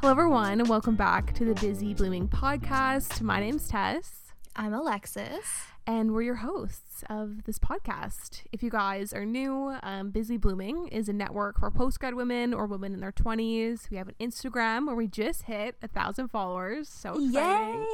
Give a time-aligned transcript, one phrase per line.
[0.00, 3.20] Hello, everyone, and welcome back to the Busy Blooming podcast.
[3.20, 5.44] My name's Tess, I'm Alexis.
[5.90, 8.42] And we're your hosts of this podcast.
[8.52, 12.66] If you guys are new, um, Busy Blooming is a network for postgrad women or
[12.66, 13.90] women in their 20s.
[13.90, 16.88] We have an Instagram where we just hit a thousand followers.
[16.88, 17.84] So exciting.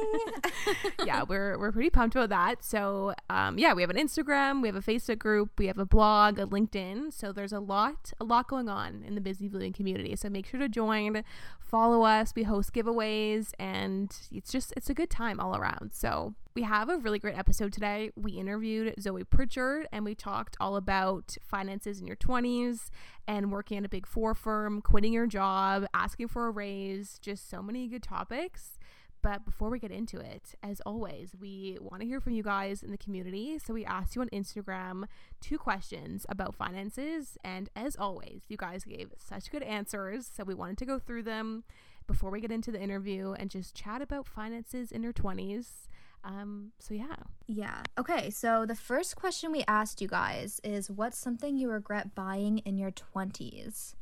[1.07, 2.63] yeah, we're we're pretty pumped about that.
[2.63, 5.85] So, um, yeah, we have an Instagram, we have a Facebook group, we have a
[5.85, 7.11] blog, a LinkedIn.
[7.11, 10.15] So there's a lot, a lot going on in the Busy Blooming community.
[10.15, 11.23] So make sure to join,
[11.59, 12.33] follow us.
[12.35, 15.93] We host giveaways, and it's just it's a good time all around.
[15.93, 18.09] So we have a really great episode today.
[18.15, 22.89] We interviewed Zoe Pritchard, and we talked all about finances in your 20s
[23.27, 27.19] and working at a big four firm, quitting your job, asking for a raise.
[27.19, 28.79] Just so many good topics.
[29.21, 32.81] But before we get into it, as always, we want to hear from you guys
[32.81, 33.59] in the community.
[33.59, 35.03] So we asked you on Instagram
[35.39, 37.37] two questions about finances.
[37.43, 40.27] And as always, you guys gave such good answers.
[40.35, 41.65] So we wanted to go through them
[42.07, 45.87] before we get into the interview and just chat about finances in your 20s.
[46.23, 47.15] Um, so yeah.
[47.47, 47.83] Yeah.
[47.97, 48.29] Okay.
[48.29, 52.77] So the first question we asked you guys is what's something you regret buying in
[52.77, 53.93] your 20s?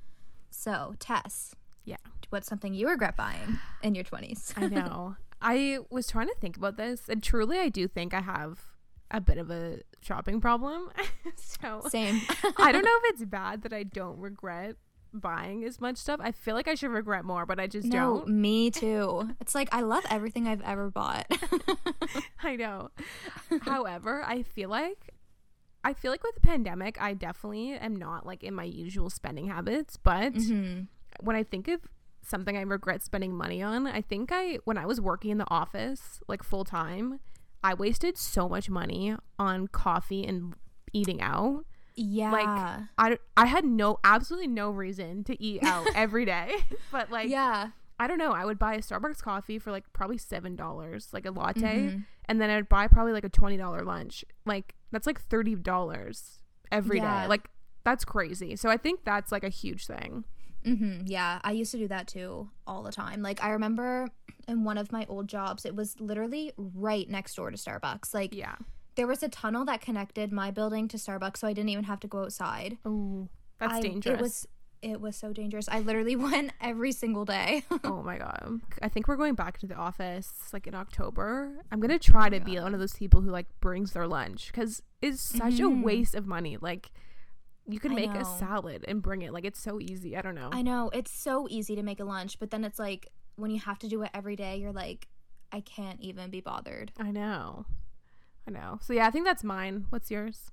[0.50, 1.54] So, Tess.
[1.84, 1.98] Yeah.
[2.30, 4.54] What's something you regret buying in your 20s?
[4.56, 5.16] I know.
[5.42, 8.64] I was trying to think about this, and truly, I do think I have
[9.12, 10.90] a bit of a shopping problem.
[11.36, 12.22] so Same.
[12.58, 14.76] I don't know if it's bad that I don't regret
[15.22, 16.20] buying as much stuff.
[16.24, 18.28] I feel like I should regret more, but I just no, don't.
[18.30, 19.30] me too.
[19.42, 21.26] It's like I love everything I've ever bought.
[22.44, 22.90] I know.
[23.62, 25.12] However, I feel like
[25.84, 29.48] I feel like with the pandemic, I definitely am not like in my usual spending
[29.48, 30.88] habits, but Mhm.
[31.20, 31.82] when I think of
[32.24, 35.50] something I regret spending money on, I think I when I was working in the
[35.52, 37.20] office like full time,
[37.64, 40.56] I wasted so much money on coffee and
[40.94, 41.66] eating out.
[41.96, 42.32] Yeah.
[42.32, 42.48] Like
[42.98, 46.56] I, I had no absolutely no reason to eat out every day,
[46.92, 47.70] but like yeah.
[47.98, 51.26] I don't know, I would buy a Starbucks coffee for like probably seven dollars, like
[51.26, 52.06] a latte, Mhm.
[52.28, 54.26] and then I'd buy probably like a twenty dollar lunch.
[54.46, 56.40] Like that's like thirty dollars
[56.72, 57.06] every day.
[57.06, 57.28] Yeah.
[57.28, 57.50] Like
[57.86, 58.56] that's crazy.
[58.58, 60.26] So I think that's like a huge thing.
[60.66, 63.22] hmm Yeah, I used to do that too all the time.
[63.22, 64.10] Like I remember
[64.48, 68.14] in one of my old jobs, it was literally right next door to Starbucks.
[68.14, 68.56] Like Yeah.
[68.96, 72.00] There was a tunnel that connected my building to Starbucks, so I didn't even have
[72.02, 72.78] to go outside.
[72.86, 73.30] Oh,
[73.60, 74.20] that's I- dangerous.
[74.20, 74.48] It was
[74.82, 75.68] it was so dangerous.
[75.68, 77.64] I literally went every single day.
[77.84, 78.62] oh my god.
[78.84, 81.58] I think we're going back to the office like in October.
[81.72, 84.84] I'm gonna try to be one of those people who like brings their lunch because
[85.02, 85.84] it's such a Mhm.
[85.84, 86.58] waste of money.
[86.62, 86.92] Like
[87.68, 89.34] you can make a salad and bring it.
[89.34, 90.16] Like it's so easy.
[90.16, 90.50] I don't know.
[90.52, 93.08] I know it's so easy to make a lunch, but then it's like
[93.38, 95.08] when you have to do it every day, you're like,
[95.52, 96.92] I can't even be bothered.
[97.00, 97.66] I know.
[98.48, 98.80] I know.
[98.82, 99.86] So yeah, I think that's mine.
[99.90, 100.52] What's yours?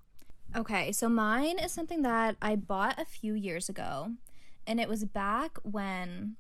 [0.57, 4.13] Okay, so mine is something that I bought a few years ago,
[4.67, 6.37] and it was back when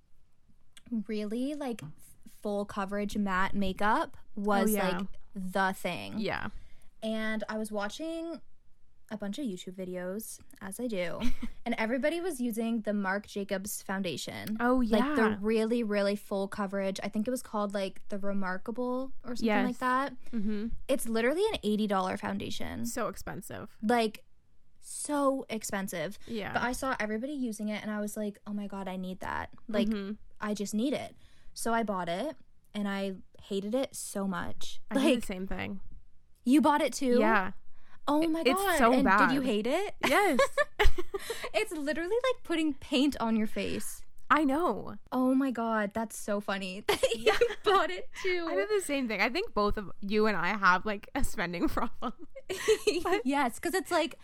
[1.08, 1.80] really like
[2.42, 4.98] full coverage matte makeup was Oh, yeah.
[4.98, 6.14] like the thing.
[6.18, 6.48] Yeah.
[7.02, 8.40] And I was watching
[9.12, 11.20] a bunch of YouTube videos, as I do,
[11.66, 14.56] and everybody was using the Marc Jacobs foundation.
[14.58, 14.96] Oh yeah.
[14.98, 16.98] Like the really, really full coverage.
[17.02, 19.66] I think it was called like the Remarkable or something Yes.
[19.66, 20.12] like that.
[20.32, 20.66] mm-hmm.
[20.88, 22.86] It's literally an $80 foundation.
[22.86, 23.68] So expensive.
[23.82, 24.24] Like,
[24.80, 26.18] so expensive.
[26.26, 26.52] Yeah.
[26.52, 29.20] But I saw everybody using it and I was like, oh my God, I need
[29.20, 29.50] that.
[29.68, 30.16] Like, Mhm.
[30.40, 31.14] I just need it.
[31.54, 32.36] So I bought it
[32.74, 33.14] and I
[33.44, 34.80] hated it so much.
[34.90, 35.80] I did like, the same thing.
[36.44, 37.18] you bought it too?
[37.20, 37.52] Yeah.
[38.08, 38.78] Oh my It's God.
[38.78, 39.94] so and Did you hate it?
[40.08, 40.38] Yes.
[41.54, 44.02] it's literally like putting paint on your face.
[44.30, 44.94] I know.
[45.12, 45.92] Oh my God.
[45.94, 47.32] That's so funny that you
[47.64, 48.48] bought it too.
[48.50, 49.20] I did the same thing.
[49.20, 52.14] I think both of you and I have like a spending problem.
[53.24, 54.18] yes, because it's like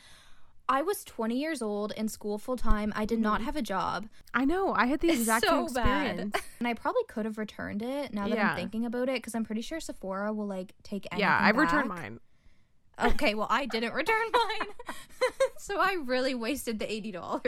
[0.69, 2.93] I was 20 years old in school full time.
[2.95, 3.47] I did not mm-hmm.
[3.47, 4.09] have a job.
[4.35, 4.75] I know.
[4.75, 6.07] I had the It's exact so same bad.
[6.07, 6.37] experience.
[6.59, 8.51] And I probably could have returned it now that Yeah.
[8.51, 11.51] I'm thinking about it because I'm pretty sure Sephora will like take anything Yeah, I
[11.51, 12.21] returned mine.
[13.01, 14.69] Okay, well, I didn't return mine.
[15.59, 17.43] so I really wasted the $80.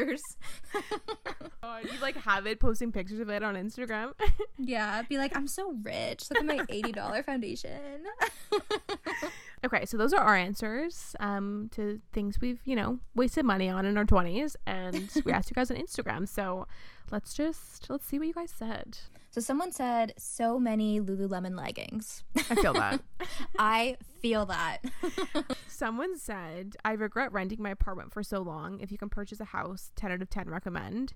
[1.62, 4.12] God, you like have it posting pictures of it on Instagram.
[4.58, 6.30] yeah, be like, I'm so rich.
[6.30, 8.04] Look at my $80 foundation.
[9.64, 13.84] okay, so those are our answers um, to things we've you know wasted money on
[13.84, 16.28] in our twenties, and we asked you guys on Instagram.
[16.28, 16.66] So
[17.10, 18.98] let's just let's see what you guys said.
[19.30, 22.24] So someone said, so many Lululemon leggings.
[22.50, 23.00] I feel that.
[23.58, 24.78] I feel that.
[25.68, 28.80] Someone said, I regret renting my apartment for so long.
[28.80, 31.14] If you can purchase a house, 10 out of 10 recommend.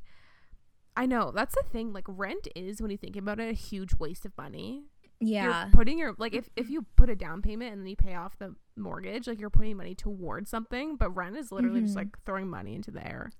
[0.96, 1.32] I know.
[1.34, 1.92] That's the thing.
[1.92, 4.84] Like, rent is, when you think about it, a huge waste of money.
[5.20, 5.64] yeah.
[5.64, 8.14] You're putting your, like, if, if you put a down payment and then you pay
[8.14, 10.96] off the mortgage, like, you're putting money towards something.
[10.96, 11.96] But rent is literally just Mhm.
[11.96, 13.32] like throwing money into the air.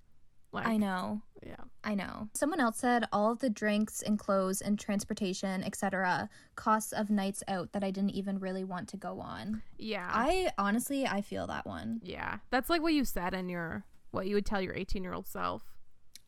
[0.55, 1.21] Like, I know.
[1.45, 1.57] Yeah.
[1.83, 2.29] I know.
[2.33, 7.43] Someone else said all of the drinks and clothes and transportation, etc., costs of nights
[7.49, 9.63] out that I didn't even really want to go on.
[9.77, 10.09] Yeah.
[10.11, 12.01] I honestly, I feel that one.
[12.03, 12.39] yeah.
[12.51, 15.27] That's like what you said in your what you would tell your 18 year old
[15.27, 15.63] self.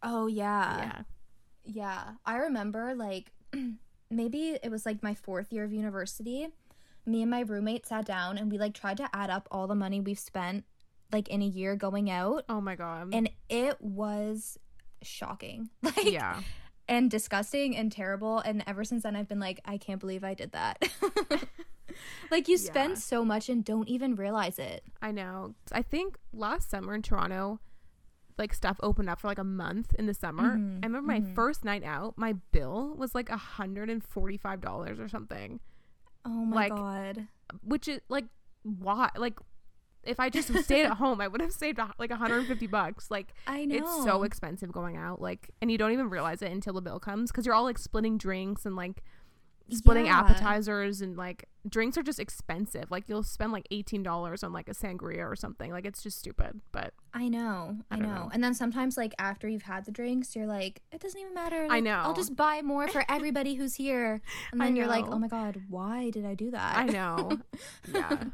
[0.02, 0.76] Oh yeah.
[0.76, 1.02] yeah.
[1.64, 2.02] Yeah.
[2.26, 3.32] I remember like
[4.10, 6.48] maybe it was like my 4th year of university.
[7.06, 9.74] Me and my roommate sat down and we like tried to add up all the
[9.74, 10.64] money we've spent
[11.12, 13.10] like in a year going out Oh my god.
[13.14, 14.58] and it was
[15.02, 15.70] shocking.
[15.82, 16.40] Like yeah.
[16.88, 20.34] and disgusting and terrible and ever since then I've been like I can't believe I
[20.34, 20.82] did that.
[22.30, 22.98] like you spend Yeah.
[22.98, 24.82] so much and don't even realize it.
[25.00, 25.54] I know.
[25.72, 27.60] I think last summer in Toronto,
[28.38, 30.56] like stuff opened up for like a month in the summer.
[30.56, 31.34] Mhm, I remember my mhm.
[31.34, 35.60] first night out, my bill was like a hundred and forty five dollars or something.
[36.24, 37.28] Oh my Like, god.
[37.62, 38.26] Which is like
[38.62, 39.38] why like
[40.06, 43.10] if I just stayed at home, I would have saved like 150 bucks.
[43.10, 43.76] Like I know.
[43.76, 45.20] it's so expensive going out.
[45.20, 47.78] Like, and you don't even realize it until the bill comes because you're all like
[47.78, 49.02] splitting drinks and like
[49.68, 50.20] splitting Yeah.
[50.20, 52.88] appetizers and like drinks are just expensive.
[52.90, 55.72] Like you'll spend like eighteen dollars on like a sangria or something.
[55.72, 56.60] Like it's just stupid.
[56.70, 57.78] But I know.
[57.90, 58.06] I, I know.
[58.06, 58.30] know.
[58.32, 61.66] And then sometimes like after you've had the drinks, you're like, it doesn't even matter.
[61.68, 61.96] I know.
[61.96, 64.20] I'll just buy more for everybody who's here.
[64.52, 66.76] And then you're like, oh my god, why did I do that?
[66.78, 67.38] I know.
[67.92, 68.24] yeah.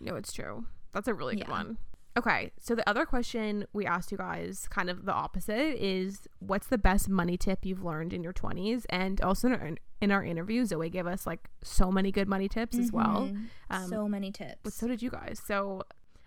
[0.00, 0.66] No, it's true.
[0.92, 1.50] That's a really good Yeah.
[1.50, 1.78] one.
[2.16, 6.66] Okay, so the other question we asked you guys, kind of the opposite, is what's
[6.66, 8.86] the best money tip you've learned in your 20s?
[8.88, 12.48] And also in our, in our interview, Zoe gave us like so many good money
[12.48, 13.28] tips as well.
[13.28, 13.48] Mhm.
[13.68, 14.60] Um, so many tips.
[14.62, 15.42] But so did you guys.
[15.44, 15.82] So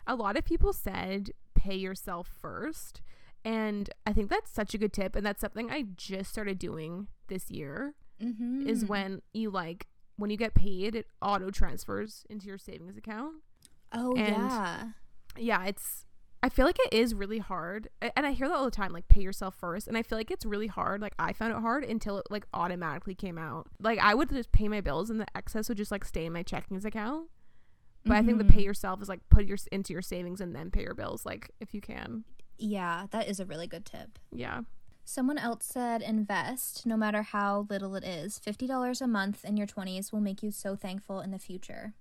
[0.05, 3.01] a lot of people said pay yourself first.
[3.43, 5.15] And I think that's such a good tip.
[5.15, 8.67] And that's something I just started doing this year mm-hmm.
[8.67, 13.35] is when you like, when you get paid, it auto transfers into your savings account.
[13.91, 14.83] Oh and- yeah.
[15.37, 16.05] Yeah, it's,
[16.41, 17.89] I feel like it is really hard.
[18.01, 19.87] And I hear that all the time, like pay yourself first.
[19.87, 21.01] And I feel like it's really hard.
[21.01, 23.67] Like I found it hard until it like automatically came out.
[23.79, 26.33] Like I would just pay my bills and the excess would just like stay in
[26.33, 27.29] my checkings account.
[28.05, 28.61] But I think the pay mm-hmm.
[28.61, 31.73] yourself is like put your into your savings and then pay your bills, like if
[31.73, 32.23] you can.
[32.57, 34.17] Yeah, that is a really good tip.
[34.31, 34.61] Yeah.
[35.03, 38.39] Someone else said invest no matter how little it is.
[38.39, 41.93] $50 a month in your 20s will make you so thankful in the future.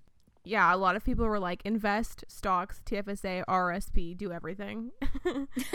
[0.48, 0.74] Yeah.
[0.74, 4.90] A lot of people were like, invest, stocks, TFSA, RSP, do everything.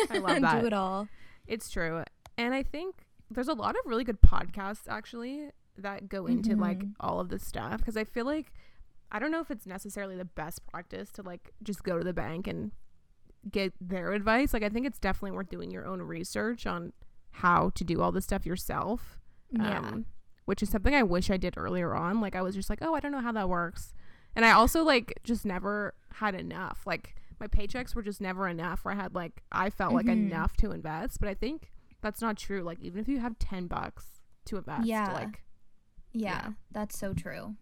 [0.10, 0.62] I love that.
[0.62, 1.08] Do it all.
[1.48, 2.04] It's true.
[2.38, 6.80] And I think there's a lot of really good podcasts actually that go into like
[6.80, 6.94] Mhm.
[7.00, 8.52] all of this stuff because I feel like
[9.12, 12.14] I don't know if it's necessarily the best practice to like just go to the
[12.14, 12.72] bank and
[13.50, 14.54] get their advice.
[14.54, 16.94] Like I think it's definitely worth doing your own research on
[17.32, 19.20] how to do all this stuff yourself.
[19.52, 19.80] Yeah.
[19.80, 20.06] Um,
[20.46, 22.22] which is something I wish I did earlier on.
[22.22, 23.94] Like I was just like, oh, I don't know how that works.
[24.36, 26.82] And I also like just never had enough.
[26.86, 30.28] Like my paychecks were just never enough where I had like I felt like Mhm.
[30.28, 31.20] enough to invest.
[31.20, 31.72] But I think
[32.02, 32.62] that's not true.
[32.64, 35.12] Like even if you have ten bucks to invest, Yeah.
[35.14, 35.44] like
[36.12, 36.52] yeah, yeah.
[36.72, 37.56] that's so true.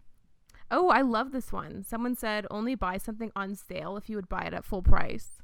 [0.70, 1.84] oh, I love this one.
[1.84, 5.42] Someone said only buy something on sale if you would buy it at full price.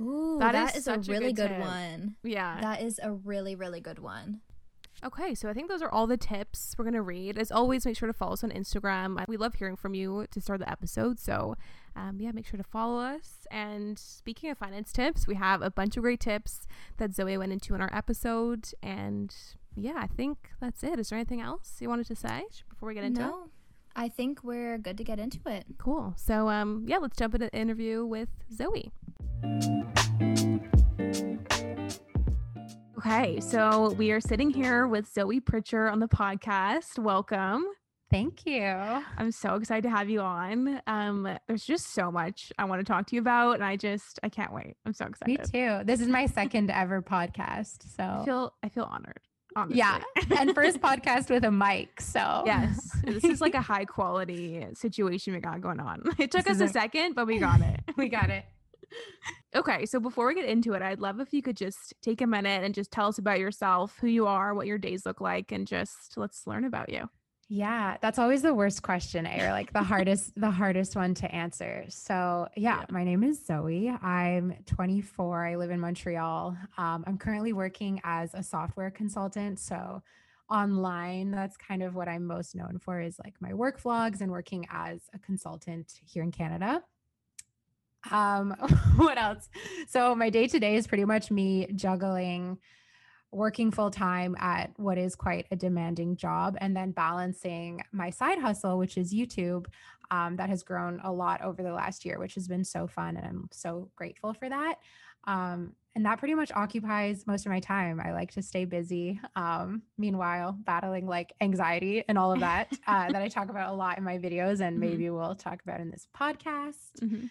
[0.00, 2.16] Ooh, That that is is, a such a really good good, one.
[2.22, 2.60] Yeah.
[2.60, 4.40] That is a really, really good one.
[5.04, 7.36] Okay, so I think those are all the tips we're going to read.
[7.36, 9.22] As always, make sure to follow us on Instagram.
[9.26, 11.18] We love hearing from you to start the episode.
[11.18, 11.56] So,
[11.96, 13.46] um, yeah, make sure to follow us.
[13.50, 16.68] And speaking of finance tips, we have a bunch of great tips
[16.98, 18.68] that Zoe went into in our episode.
[18.80, 19.34] And
[19.76, 21.00] yeah, I think that's it.
[21.00, 23.24] Is there anything else you wanted to say before we get into it?
[23.24, 23.48] no,
[23.96, 25.64] I think we're good to get into it.
[25.78, 26.14] Cool.
[26.16, 28.92] So, um, yeah, let's jump into the interview with Zoe.
[33.04, 36.98] Okay, so we are sitting here with Zoe Pritchard on the podcast.
[37.00, 37.64] Welcome.
[38.12, 38.62] Thank you.
[38.64, 40.80] I'm so excited to have you on.
[40.86, 44.20] Um, there's just so much I want to talk to you about, and I just
[44.22, 44.76] I can't wait.
[44.86, 45.40] I'm so excited.
[45.40, 45.80] Me too.
[45.84, 47.96] This is my second ever podcast.
[47.96, 49.18] so I feel I feel honored.
[49.56, 49.78] Honestly.
[49.78, 50.00] yeah.
[50.38, 52.00] and first podcast with a mic.
[52.00, 56.02] So, yes, this is like a high quality situation we got going on.
[56.18, 57.80] It took This us a a- second, but we got it.
[57.96, 58.44] we got it.
[59.54, 62.26] Okay, so before we get into it, I'd love if you could just take a
[62.26, 65.52] minute and just tell us about yourself, who you are, what your days look like,
[65.52, 67.08] and just let's learn about you.
[67.48, 71.84] Yeah, that's always the worst question, or like the hardest, the hardest one to answer.
[71.90, 72.86] So, yeah, Yeah.
[72.88, 73.90] my name is Zoe.
[73.90, 75.46] I'm 24.
[75.48, 76.56] I live in Montreal.
[76.78, 79.58] Um, I'm currently working as a software consultant.
[79.60, 80.02] So,
[80.48, 84.30] online, that's kind of what I'm most known for is like my work vlogs and
[84.30, 86.82] working as a consultant here in Canada.
[88.10, 88.50] Um,
[88.96, 89.48] what else?
[89.88, 92.58] So, my day to day is pretty much me juggling
[93.30, 98.38] working full time at what is quite a demanding job and then balancing my side
[98.38, 99.64] hustle, which is YouTube,
[100.10, 103.16] um, that has grown a lot over the last year, which has been so fun.
[103.16, 104.74] And I'm so grateful for that.
[105.24, 108.00] Um, and that pretty much occupies most of my time.
[108.04, 109.18] I like to stay busy.
[109.34, 113.74] Um, meanwhile, battling like anxiety and all of that uh, that I talk about a
[113.74, 114.80] lot in my videos, and Mhm.
[114.80, 116.98] maybe we'll talk about in this podcast.
[117.00, 117.30] Mhm.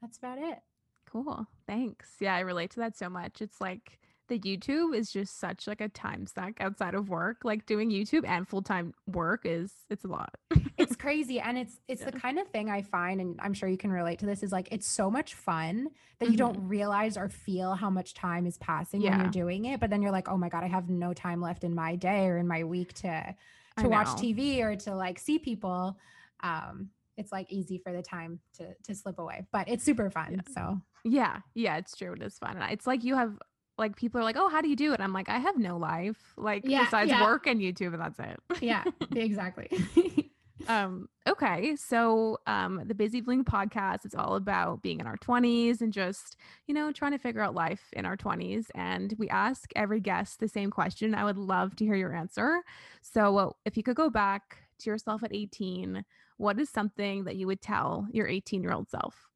[0.00, 0.58] That's about it.
[1.10, 1.46] Cool.
[1.66, 2.08] Thanks.
[2.20, 3.40] Yeah, I relate to that so much.
[3.40, 3.98] It's like
[4.28, 7.38] the YouTube is just such like a time suck outside of work.
[7.44, 10.34] Like doing YouTube and full-time work is it's a lot.
[10.76, 13.76] It's crazy, and it's it's the kind of thing I find, and I'm sure you
[13.76, 14.42] can relate to this.
[14.42, 15.88] Is like it's so much fun
[16.18, 19.80] that you don't realize or feel how much time is passing when you're doing it.
[19.80, 22.26] But then you're like, oh my god, I have no time left in my day
[22.26, 23.34] or in my week to
[23.78, 24.08] to watch.
[24.08, 25.96] TV or to like see people.
[26.42, 30.42] Um, it's like easy for the time to to slip away, but it's super fun.
[30.46, 30.52] Yeah.
[30.54, 32.12] So Yeah, yeah, it's true.
[32.12, 32.56] It is fun.
[32.70, 33.38] It's like you have
[33.78, 35.76] like people are like, "Oh, how do you do it?" I'm like, "I have no
[35.76, 37.22] life, like Yeah, besides yeah.
[37.22, 39.68] work and YouTube, and that's it." yeah, exactly.
[40.68, 45.80] um okay so um the Busy Blooming podcast is all about being in our 20s
[45.80, 49.70] and just you know trying to figure out life in our 20s and we ask
[49.76, 52.62] every guest the same question i would love to hear your answer
[53.02, 56.04] so uh, if you could go back to yourself at 18
[56.36, 59.28] what is something that you would tell your 18 year old self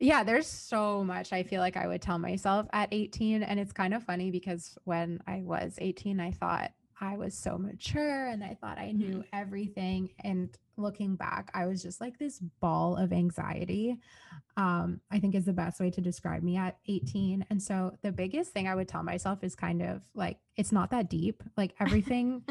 [0.00, 3.42] Yeah, there's so much I feel like I would tell myself at 18.
[3.42, 7.58] And it's kind of funny because when I was 18, I thought I was so
[7.58, 10.10] mature and I thought I knew everything.
[10.22, 13.98] And looking back, I was just like this ball of anxiety.
[14.56, 17.46] Um, I think is the best way to describe me at 18.
[17.50, 20.90] And so the biggest thing I would tell myself is kind of like, it's not
[20.90, 21.42] that deep.
[21.56, 22.42] Like everything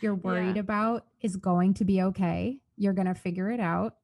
[0.00, 0.60] you're worried Yeah.
[0.60, 2.60] about is going to be okay.
[2.76, 3.96] You're going to figure it out.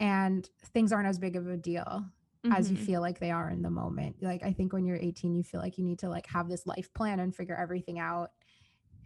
[0.00, 2.04] And things aren't as big of a deal
[2.50, 2.80] as you Mhm.
[2.86, 4.16] feel like they are in the moment.
[4.22, 6.66] Like I think when you're 18, you feel like you need to like have this
[6.66, 8.32] life plan and figure everything out.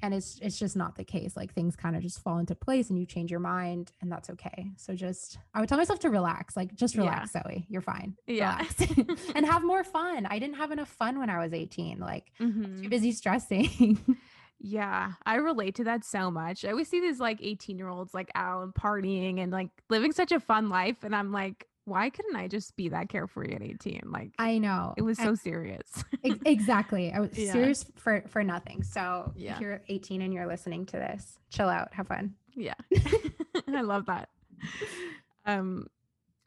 [0.02, 1.36] And it's it's just not the case.
[1.36, 4.30] Like things kind of just fall into place and you change your mind and that's
[4.30, 4.72] okay.
[4.76, 6.56] So just I would tell myself to relax.
[6.56, 7.02] Like just Yeah.
[7.02, 7.66] relax, Zoe.
[7.68, 8.16] You're fine.
[8.26, 8.64] Yeah.
[9.36, 10.26] And have more fun.
[10.26, 11.98] I didn't have enough fun when I was 18.
[12.00, 12.82] Like Mhm.
[12.82, 13.98] too busy stressing.
[14.60, 16.64] Yeah, I relate to that so much.
[16.64, 20.12] I always see these like 18 year olds like out and partying and like living
[20.12, 21.04] such a fun life.
[21.04, 24.02] And I'm like, why couldn't I just be that carefree at 18?
[24.06, 24.94] Like, I know.
[24.96, 26.04] it was so serious.
[26.24, 27.12] Ex- exactly.
[27.12, 27.52] I was Yeah.
[27.52, 28.82] serious for for nothing.
[28.82, 29.54] So Yeah.
[29.54, 32.34] if you're 18 and you're listening to this, chill out, have fun.
[32.54, 32.74] yeah.
[33.68, 34.28] I love that.
[35.46, 35.86] Um,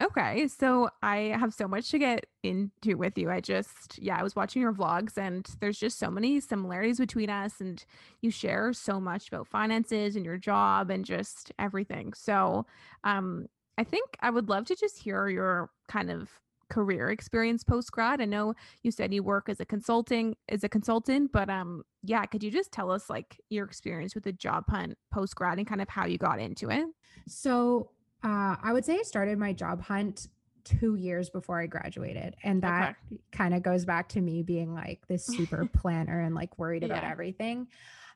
[0.02, 0.48] okay.
[0.48, 3.30] So I have so much to get into with you.
[3.30, 7.30] I just, yeah, I was watching your vlogs and there's just so many similarities between
[7.30, 7.60] us.
[7.60, 7.84] And
[8.20, 12.12] you share so much about finances and your job and just everything.
[12.12, 12.66] So,
[13.04, 13.46] um,
[13.78, 16.28] I think I would love to just hear your kind of
[16.68, 18.20] career experience post grad.
[18.20, 22.24] I know you said you work as a consulting as a consultant, but um yeah,
[22.24, 25.66] could you just tell us like your experience with the job hunt post grad and
[25.66, 26.86] kind of how you got into it?
[27.28, 27.90] So
[28.24, 30.28] uh, I would say I started my job hunt
[30.64, 32.36] two years before I graduated.
[32.44, 32.96] And that
[33.32, 37.02] kind of goes back to me being like this super planner and like worried about
[37.02, 37.10] Yeah.
[37.10, 37.66] everything.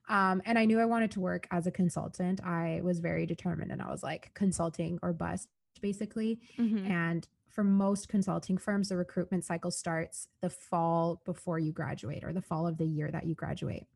[0.09, 2.41] Um, and I knew I wanted to work as a consultant.
[2.45, 5.49] I was very determined and I was like consulting or bust
[5.81, 6.39] basically.
[6.57, 6.89] Mhm.
[6.89, 12.33] And for most consulting firms, the recruitment cycle starts the fall before you graduate or
[12.33, 13.87] the fall of the year that you graduate.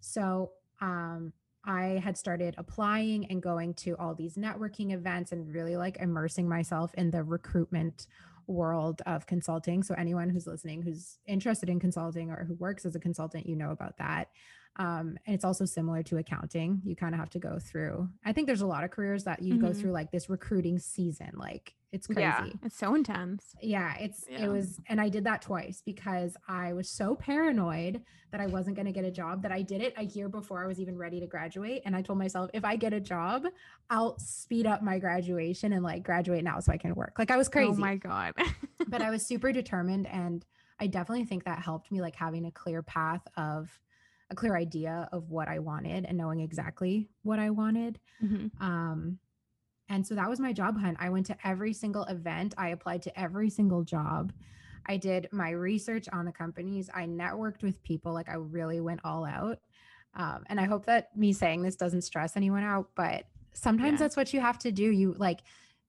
[0.00, 1.32] So um,
[1.66, 6.48] I had started applying and going to all these networking events and really like immersing
[6.48, 8.06] myself in the recruitment
[8.46, 9.82] world of consulting.
[9.82, 13.56] So anyone who's listening who's interested in consulting or who works as a consultant, you
[13.56, 14.30] know about that.
[14.78, 16.82] Um, and it's also similar to accounting.
[16.84, 18.08] You kind of have to go through.
[18.24, 19.80] I think there's a lot of careers that you go Mhm.
[19.80, 21.30] through like this recruiting season.
[21.34, 22.20] Like it's crazy.
[22.20, 23.54] Yeah, it's so intense.
[23.62, 24.44] Yeah, it's Yeah.
[24.44, 28.02] it was and I did that twice because I was so paranoid
[28.32, 30.62] that I wasn't going to get a job that I did it a year before
[30.62, 33.46] I was even ready to graduate and I told myself if I get a job,
[33.88, 37.14] I'll speed up my graduation and like graduate now so I can work.
[37.18, 37.70] Like I was crazy.
[37.70, 38.34] Oh my god.
[38.88, 40.44] but I was super determined and
[40.78, 43.80] I definitely think that helped me like having a clear path of
[44.28, 48.00] a clear idea of what I wanted and knowing exactly what I wanted.
[48.22, 48.50] Mhm.
[48.60, 49.18] Um,
[49.96, 50.98] and so that was my job hunt.
[51.00, 54.30] I went to every single event, I applied to every single job.
[54.86, 56.90] I did my research on the companies.
[56.94, 58.12] I networked with people.
[58.12, 59.58] Like I really went all out.
[60.14, 63.24] Um, and I hope that me saying this doesn't stress anyone out, but
[63.54, 64.04] sometimes Yeah.
[64.04, 64.84] that's what you have to do.
[64.84, 65.40] You like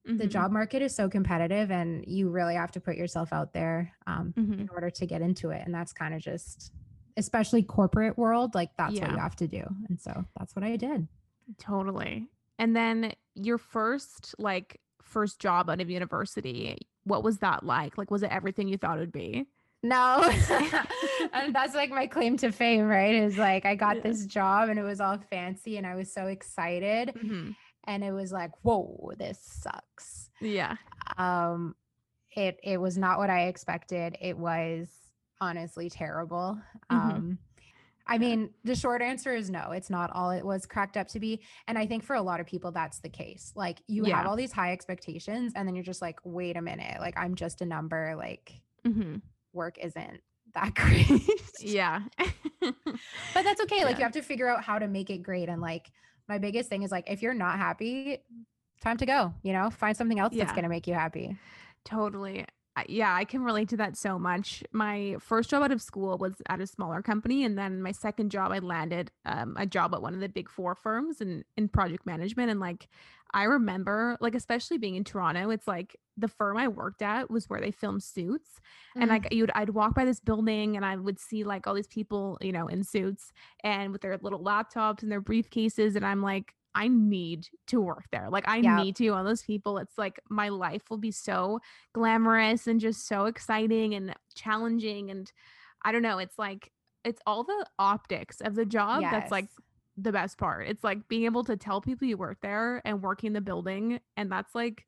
[0.06, 0.30] the Mhm.
[0.30, 4.32] job market is so competitive and you really have to put yourself out there um,
[4.38, 4.58] Mhm.
[4.60, 5.60] in order to get into it.
[5.66, 6.72] And that's kind of just,
[7.18, 9.62] especially corporate world, like that's what you have to do.
[9.90, 11.06] And so that's what I did.
[11.58, 12.26] Totally.
[12.58, 17.96] And then your first like first job out of university, what was that like?
[17.98, 19.46] Like was it everything you thought it would be?
[19.82, 20.20] No,
[21.32, 23.14] and that's like my claim to fame, right?
[23.14, 24.02] Is like I got Yeah.
[24.02, 27.12] this job and it was all fancy and I was so excited.
[27.16, 27.54] Mhm.
[27.84, 30.30] And it was like, whoa, this sucks.
[30.40, 30.76] Yeah.
[31.16, 31.74] Um,
[32.36, 34.16] it it was not what I expected.
[34.20, 34.88] It was
[35.40, 36.60] honestly terrible.
[36.90, 36.96] Mhm.
[36.96, 37.38] Um,
[38.08, 41.20] I mean, the short answer is no, it's not all it was cracked up to
[41.20, 41.40] be.
[41.66, 43.52] And I think for a lot of people, that's the case.
[43.54, 47.00] Like, you have all these high expectations, and then you're just like, wait a minute,
[47.00, 48.14] like, I'm just a number.
[48.16, 49.16] Like, hmm
[49.52, 50.20] work isn't
[50.54, 51.08] that great.
[51.60, 52.02] Yeah.
[52.60, 52.74] but
[53.34, 53.84] that's okay.
[53.84, 53.98] Like, Yeah.
[53.98, 55.48] you have to figure out how to make it great.
[55.48, 55.90] And like,
[56.28, 58.18] my biggest thing is like, if you're not happy,
[58.82, 61.36] time to go, you know, find something else that's going to make you happy.
[61.84, 62.44] Totally.
[62.88, 64.62] Yeah, I can relate to that so much.
[64.72, 68.30] My first job out of school was at a smaller company, and then my second
[68.30, 71.68] job, I landed um, a job at one of the big four firms in in
[71.68, 72.50] project management.
[72.50, 72.88] And like,
[73.32, 77.48] I remember, like, especially being in Toronto, it's like the firm I worked at was
[77.48, 78.60] where they filmed Suits,
[78.98, 79.10] and Mm.
[79.10, 82.38] like you'd I'd walk by this building and I would see like all these people,
[82.40, 83.32] you know, in suits
[83.64, 86.54] and with their little laptops and their briefcases, and I'm like.
[86.74, 88.28] I need to work there.
[88.30, 88.76] Like I Yep.
[88.76, 89.78] need to on those people.
[89.78, 91.60] It's like my life will be so
[91.94, 95.30] glamorous and just so exciting and challenging and
[95.82, 96.72] I don't know, it's like
[97.04, 99.48] it's all the optics of the job that's like
[99.96, 100.66] the best part.
[100.68, 104.30] It's like being able to tell people you work there and working the building and
[104.30, 104.84] that's like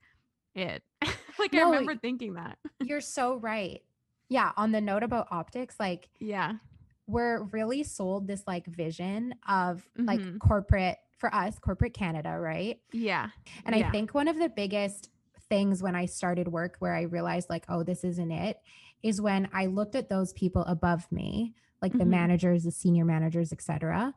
[0.55, 0.83] it.
[1.39, 2.59] like I remember thinking that.
[2.83, 3.81] You're so right.
[4.29, 4.53] Yeah.
[4.57, 6.55] On the note about optics, like Yeah.
[7.07, 10.39] we're really sold this like vision of like Mhm.
[10.41, 12.81] corporate for us, corporate Canada, right?
[12.93, 13.29] Yeah.
[13.65, 13.89] And Yeah.
[13.89, 15.11] I think one of the biggest
[15.49, 18.59] things when I started work where I realized like, oh, this isn't it,
[19.03, 22.09] is when I looked at those people above me, like the Mhm.
[22.09, 24.15] managers, the senior managers, etc.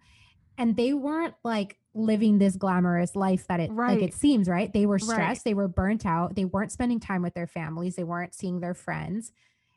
[0.57, 4.72] And they weren't like living this glamorous life that it like it seems, right?
[4.72, 5.10] They were Right.
[5.10, 8.60] stressed, they were burnt out, they weren't spending time with their families, they weren't seeing
[8.60, 9.31] their friends.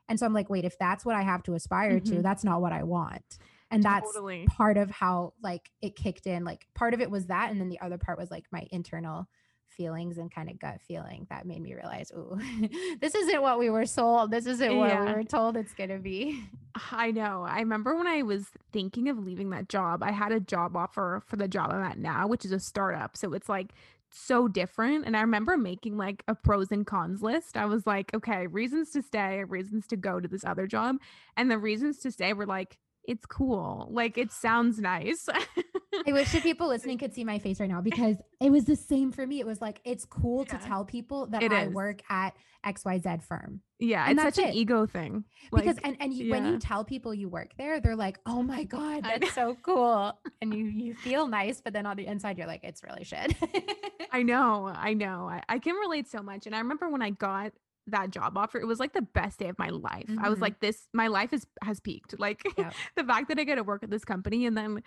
[0.09, 2.23] And so I'm like, wait, if that's what I have to aspire to, Mhm.
[2.23, 3.39] that's not what I want.
[3.71, 4.47] And that's totally.
[4.47, 6.45] part of how like it kicked in.
[6.45, 9.27] Like part of it was that, and then the other part was like my internal
[9.69, 12.39] feelings and kind of gut feeling that made me realize, oh,
[13.01, 14.31] this isn't what we were sold.
[14.31, 16.45] This isn't what we were told it's gonna be.
[16.91, 17.45] I know.
[17.49, 21.23] I remember when I was thinking of leaving that job, I had a job offer
[21.27, 23.17] for the job I'm at now, which is a startup.
[23.17, 23.73] So it's like
[24.11, 25.07] so different.
[25.07, 27.57] And I remember making like a pros and cons list.
[27.57, 30.97] I was like, okay, reasons to stay, reasons to go to this other job.
[31.37, 33.89] And the reasons to stay were like, it's cool.
[33.91, 35.29] Like it sounds nice.
[36.07, 38.77] I wish the people listening could see my face right now because it was the
[38.77, 39.41] same for me.
[39.41, 41.73] It was like it's cool to tell people that It I is.
[41.73, 42.35] work at
[42.67, 43.61] XYZ firm.
[43.79, 45.25] yeah, And it's such an ego thing.
[45.53, 48.43] Because Like, and, and you, when you tell people you work there, they're like, "Oh
[48.43, 52.39] my god, that's so cool," and you you feel nice, but then on the inside,
[52.39, 53.37] you're like, "It's really shit."
[54.13, 55.29] I know, I know.
[55.29, 56.47] I, I can relate so much.
[56.47, 57.53] And I remember when I got
[57.89, 60.11] that job offer, it was like the best day of my life.
[60.19, 60.43] I was Mhm.
[60.43, 62.15] like, this, my life is has peaked.
[62.19, 62.75] Like Yep.
[62.97, 64.47] the fact that I get to work at this company.
[64.47, 64.83] And then,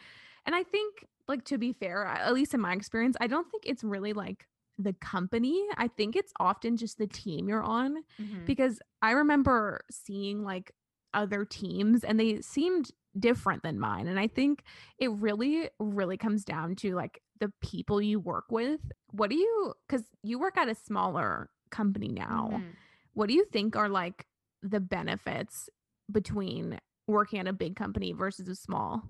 [0.46, 3.64] and I think, like, to be fair, at least in my experience, I don't think
[3.66, 5.62] it's really like the company.
[5.78, 8.46] I think it's often just the team you're on Mhm.
[8.46, 10.72] because I remember seeing like
[11.14, 14.08] other teams and they seemed different than mine.
[14.08, 14.64] And I think
[14.98, 18.80] it really, really comes down to like the people you work with.
[19.12, 22.76] What do you, because you work at a smaller company now, Mhm.
[23.20, 24.26] What do you think are like
[24.64, 25.70] the benefits
[26.10, 29.04] between working at a big company versus a small?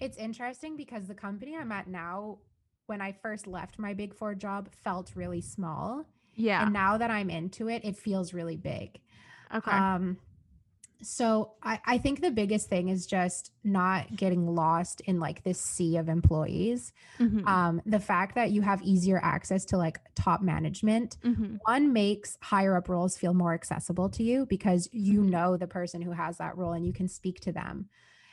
[0.00, 2.40] It's interesting because the company I'm at now,
[2.84, 6.04] when I first left my big four job, felt really small.
[6.34, 6.64] Yeah.
[6.64, 9.00] And now that I'm into it, it feels really big.
[9.54, 9.70] okay.
[9.70, 10.18] Um,
[11.02, 15.60] so I, I think the biggest thing is just not getting lost in like this
[15.60, 16.92] sea of employees.
[17.18, 21.92] Mhm, Um, the fact that you have easier access to like top management, mhm, one
[21.92, 25.24] makes higher up roles feel more accessible to you because you Mhm.
[25.24, 27.88] know the person who has that role and you can speak to them.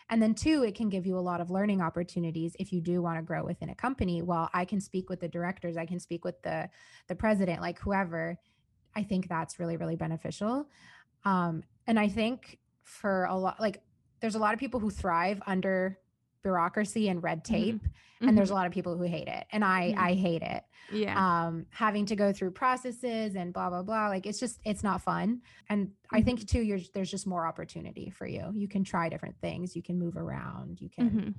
[0.10, 3.02] And then two, it can give you a lot of learning opportunities if you do
[3.02, 4.22] want to grow within a company.
[4.22, 6.70] Well, I can speak with the directors, I can speak with the
[7.08, 8.38] the president, like whoever.
[8.96, 10.70] I think that's really really beneficial.
[11.26, 13.82] Um, and I think for a lot, like
[14.22, 15.98] there's a lot of people who thrive under
[16.44, 17.80] bureaucracy and red tape,
[18.22, 19.98] and there's a lot of people who hate it, and I Mhm.
[19.98, 21.46] I hate it yeah.
[21.48, 25.02] um having to go through processes and blah blah blah like it's just it's not
[25.02, 29.08] fun and i think too you're there's just more opportunity for you you can try
[29.10, 31.36] different things you can move around you can Mhm.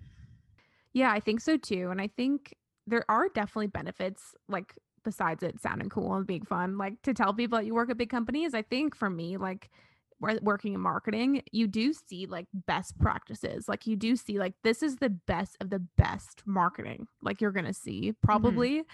[0.95, 1.91] Yeah, I think so too.
[1.91, 2.55] And I think
[2.87, 7.33] there are definitely benefits, like besides it sounding cool and being fun, like to tell
[7.35, 8.55] people that you work at big companies.
[8.55, 9.71] I think for me, like
[10.41, 13.69] working in marketing, you do see like best practices.
[13.69, 17.51] Like you do see like this is the best of the best marketing, like you're
[17.53, 18.85] gonna see probably.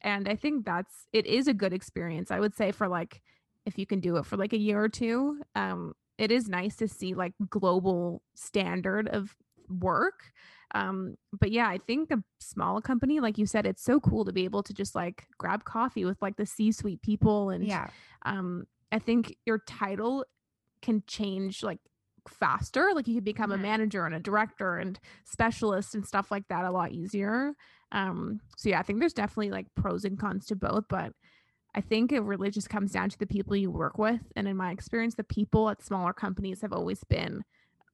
[0.00, 2.30] And I think that's it is a good experience.
[2.30, 3.20] I would say for like
[3.66, 6.76] if you can do it for like a year or two, um, it is nice
[6.76, 9.36] to see like global standard of
[9.68, 10.32] work
[10.74, 14.32] um but yeah i think a small company like you said it's so cool to
[14.32, 17.88] be able to just like grab coffee with like the c suite people and yeah
[18.26, 20.24] um i think your title
[20.82, 21.80] can change like
[22.28, 22.90] faster.
[22.94, 23.54] Like you could become Mhm.
[23.54, 27.54] a manager and a director and specialist and stuff like that a lot easier.
[27.92, 31.12] Um, so yeah, I think there's definitely like pros and cons to both, but
[31.74, 34.20] I think it really just comes down to the people you work with.
[34.36, 37.44] And in my experience, the people at smaller companies have always been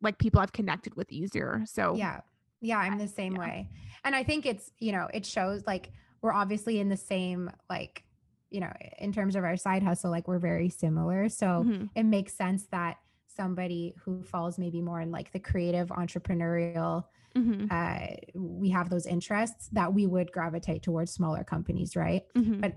[0.00, 1.62] like people I've connected with easier.
[1.66, 2.20] So Yeah.
[2.64, 3.36] Yeah, I'm the same yeah.
[3.36, 3.70] way.
[4.04, 8.04] And I think it's, you know, it shows like we're obviously in the same like,
[8.50, 11.28] you know, in terms of our side hustle, like we're very similar.
[11.28, 11.90] So Mhm.
[11.94, 17.70] it makes sense that somebody who falls maybe more in like the creative entrepreneurial Mhm.
[17.70, 22.24] uh we have those interests that we would gravitate towards smaller companies, right?
[22.34, 22.62] Mhm.
[22.62, 22.74] But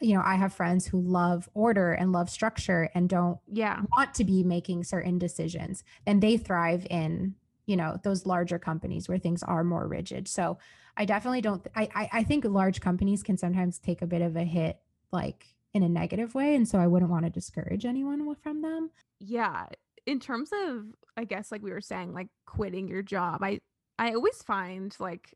[0.00, 3.82] you know, I have friends who love order and love structure and don't yeah.
[3.96, 7.36] want to be making certain decisions and they thrive in
[7.70, 10.26] you know those larger companies where things are more rigid.
[10.26, 10.58] So
[10.96, 14.36] i definitely don't I, I i think large companies can sometimes take a bit of
[14.36, 14.80] a hit
[15.12, 18.90] like in a negative way and so i wouldn't want to discourage anyone from them.
[19.20, 19.66] Yeah
[20.06, 23.60] in terms of i guess like we were saying like quitting your job i
[23.98, 25.34] i always find like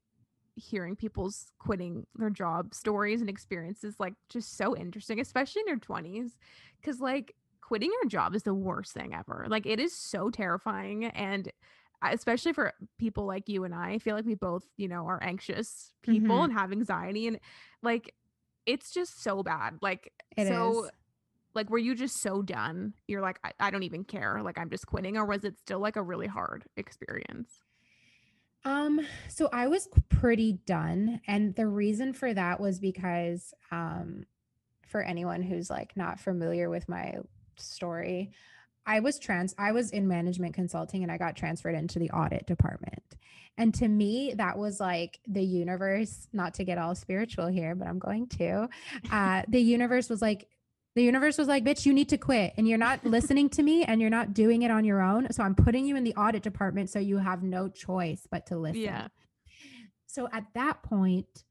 [0.57, 5.79] hearing people's quitting their job stories and experiences like just so interesting especially in your
[5.79, 6.33] 20s
[6.81, 9.47] because like quitting your job is the worst thing ever.
[9.49, 11.51] Like it is so terrifying and
[12.13, 15.23] especially for people like you and i I feel like we both you know are
[15.23, 16.45] anxious people Mhm.
[16.45, 17.39] and have anxiety and
[17.83, 18.15] like
[18.67, 20.91] it's just so bad like It so is.
[21.55, 24.71] like were you just so done you're like I, I don't even care like i'm
[24.71, 27.61] just quitting or was it still like a really hard experience
[28.65, 31.21] Um, so I was pretty done.
[31.27, 34.25] And the reason for that was because um
[34.87, 37.17] for anyone who's like not familiar with my
[37.57, 38.31] story,
[38.87, 42.47] I was trans I was in management consulting and I got transferred into the audit
[42.47, 43.03] department.
[43.57, 47.87] And to me, that was like the universe, not to get all spiritual here, but
[47.87, 48.69] I'm going to.
[49.11, 50.49] Uh the universe was like
[50.95, 53.85] the universe was like, bitch, you need to quit and you're not listening to me
[53.85, 55.33] and you're not doing it on your own.
[55.33, 58.57] So I'm putting you in the audit department so you have no choice but to
[58.57, 58.83] listen.
[58.83, 59.09] Yeah.
[60.07, 61.45] So at that point,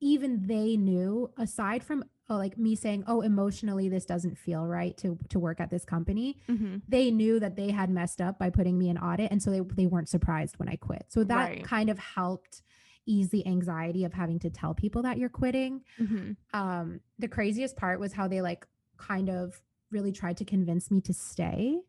[0.00, 4.96] even they knew, aside from oh, like me saying, "Oh, emotionally, this doesn't feel right
[4.98, 6.78] to to work at this company," mm-hmm.
[6.88, 9.60] they knew that they had messed up by putting me in audit, and so they
[9.60, 11.06] they weren't surprised when I quit.
[11.08, 11.64] So that Right.
[11.64, 12.62] kind of helped
[13.06, 15.82] ease the anxiety of having to tell people that you're quitting.
[16.00, 16.32] Mm-hmm.
[16.58, 18.66] Um, the craziest part was how they like
[18.96, 21.80] kind of really tried to convince me to stay,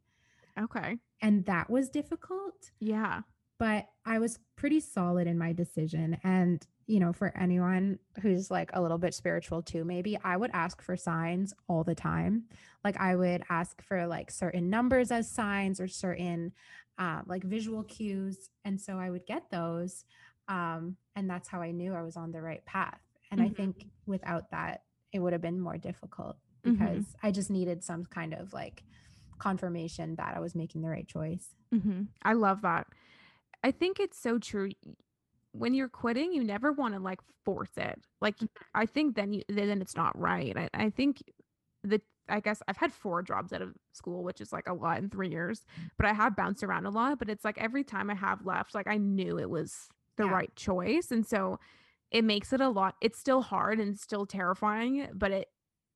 [0.59, 3.21] okay and that was difficult yeah
[3.59, 6.17] but I was pretty solid in my decision.
[6.23, 10.51] And, you know, for anyone who's like a little bit spiritual too, maybe I would
[10.53, 12.43] ask for signs all the time.
[12.83, 16.51] Like I would ask for like certain numbers as signs or certain
[16.97, 18.49] uh, like visual cues.
[18.65, 20.05] And so I would get those.
[20.47, 22.99] Um, and that's how I knew I was on the right path.
[23.31, 23.55] And I Mhm.
[23.55, 26.77] think without that, it would have been more difficult Mhm.
[26.77, 28.83] because I just needed some kind of like
[29.39, 31.55] confirmation that I was making the right choice.
[31.73, 32.03] mm-hmm.
[32.21, 32.85] i love that
[33.63, 34.69] i think it's so true
[35.53, 38.45] when you're quitting you never want to like force it like mm-hmm.
[38.75, 41.23] i think then you then it's not right i, I think
[41.83, 44.97] the i guess i've had four jobs out of school which is like a lot
[44.99, 45.89] in three years mm.
[45.97, 48.75] but i have bounced around a lot but it's like every time i have left
[48.75, 49.87] like i knew it was
[50.17, 50.31] the Yeah.
[50.31, 51.59] right choice and so
[52.11, 55.47] it makes it a lot it's still hard and still terrifying but it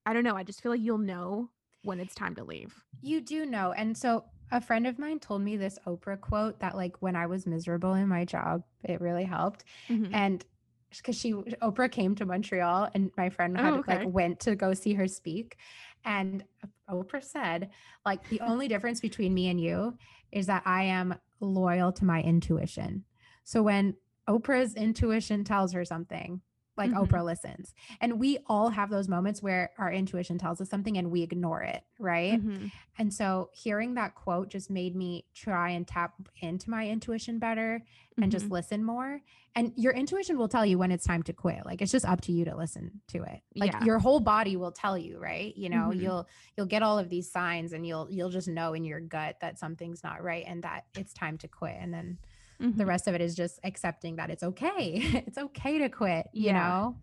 [0.06, 1.50] i don't know i just feel like you'll know
[1.84, 3.72] when it's time to leave You do know.
[3.72, 7.26] And so a friend of mine told me this Oprah quote that like when I
[7.28, 9.64] was miserable in my job, it really helped.
[9.90, 10.06] Mhm.
[10.14, 10.46] And
[10.92, 14.04] because she Oprah came to Montreal and my friend had Oh, okay.
[14.04, 15.58] like went to go see her speak.
[16.06, 16.46] And
[16.90, 17.72] Oprah said,
[18.06, 19.98] like, the only difference between me and you
[20.32, 23.04] is that I am loyal to my intuition.
[23.44, 23.98] So when
[24.30, 26.42] Oprah's intuition tells her something,
[26.78, 27.08] like Mhm.
[27.08, 27.74] Oprah listens.
[28.00, 31.64] And we all have those moments where our intuition tells us something and we ignore
[31.64, 32.40] it, right?
[32.42, 32.72] Mhm.
[32.98, 37.84] And so hearing that quote just made me try and tap into my intuition better
[38.22, 38.52] and just Mhm.
[38.52, 39.22] listen more.
[39.56, 41.66] And your intuition will tell you when it's time to quit.
[41.66, 43.42] Like it's just up to you to listen to it.
[43.56, 43.84] Like Yeah.
[43.86, 45.56] your whole body will tell you, right?
[45.58, 46.00] You know, Mhm.
[46.02, 49.40] you'll you'll get all of these signs and you'll you'll just know in your gut
[49.42, 51.76] that something's not right and that it's time to quit.
[51.80, 52.20] And then
[52.60, 52.88] the Mhm.
[52.88, 54.94] rest of it is just accepting that it's okay.
[55.28, 56.54] it's okay to quit, you Yeah.
[56.70, 56.98] know?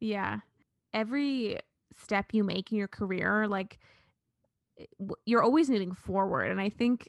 [0.00, 0.40] Yeah.
[0.94, 1.58] Every
[1.96, 3.78] step you make in your career, like
[5.24, 6.50] you're always moving forward.
[6.50, 7.08] And I think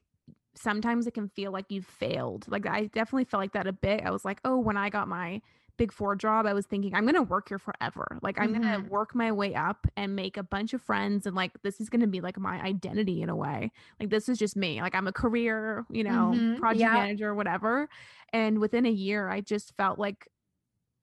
[0.56, 2.46] sometimes it can feel like you've failed.
[2.48, 4.04] Like I definitely felt like that a bit.
[4.06, 5.42] I was like, oh, when I got my
[5.78, 8.18] big four job, I was thinking, I'm going to work here forever.
[8.22, 8.84] Like I'm going Mhm.
[8.86, 11.26] to work my way up and make a bunch of friends.
[11.26, 13.72] And like this is going to be like my identity in a way.
[14.00, 14.82] Like this is just me.
[14.82, 16.58] Like I'm a career, you know, Mhm.
[16.58, 16.94] project Yeah.
[16.94, 17.88] manager, whatever.
[18.34, 20.28] And within a year, I just felt like,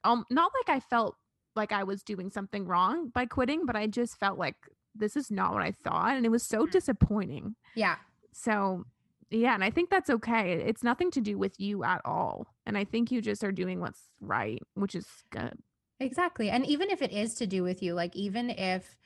[0.03, 1.17] um, not like I felt
[1.57, 4.57] like I was doing something wrong by quitting, but I just felt like
[4.95, 6.17] this is not what I thought.
[6.17, 6.71] And it was so Mhm.
[6.73, 7.57] disappointing.
[7.75, 7.97] Yeah.
[8.33, 8.85] So
[9.31, 10.53] Yeah, and I think that's okay.
[10.53, 12.47] It's nothing to do with you at all.
[12.67, 15.59] And I think you just are doing what's right, which is good.
[16.01, 16.51] Exactly.
[16.51, 18.97] And even if it is to do with you, like even if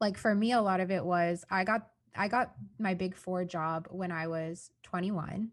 [0.00, 3.44] like for me a lot of it was I got I got my big 4
[3.44, 5.50] job when I was 21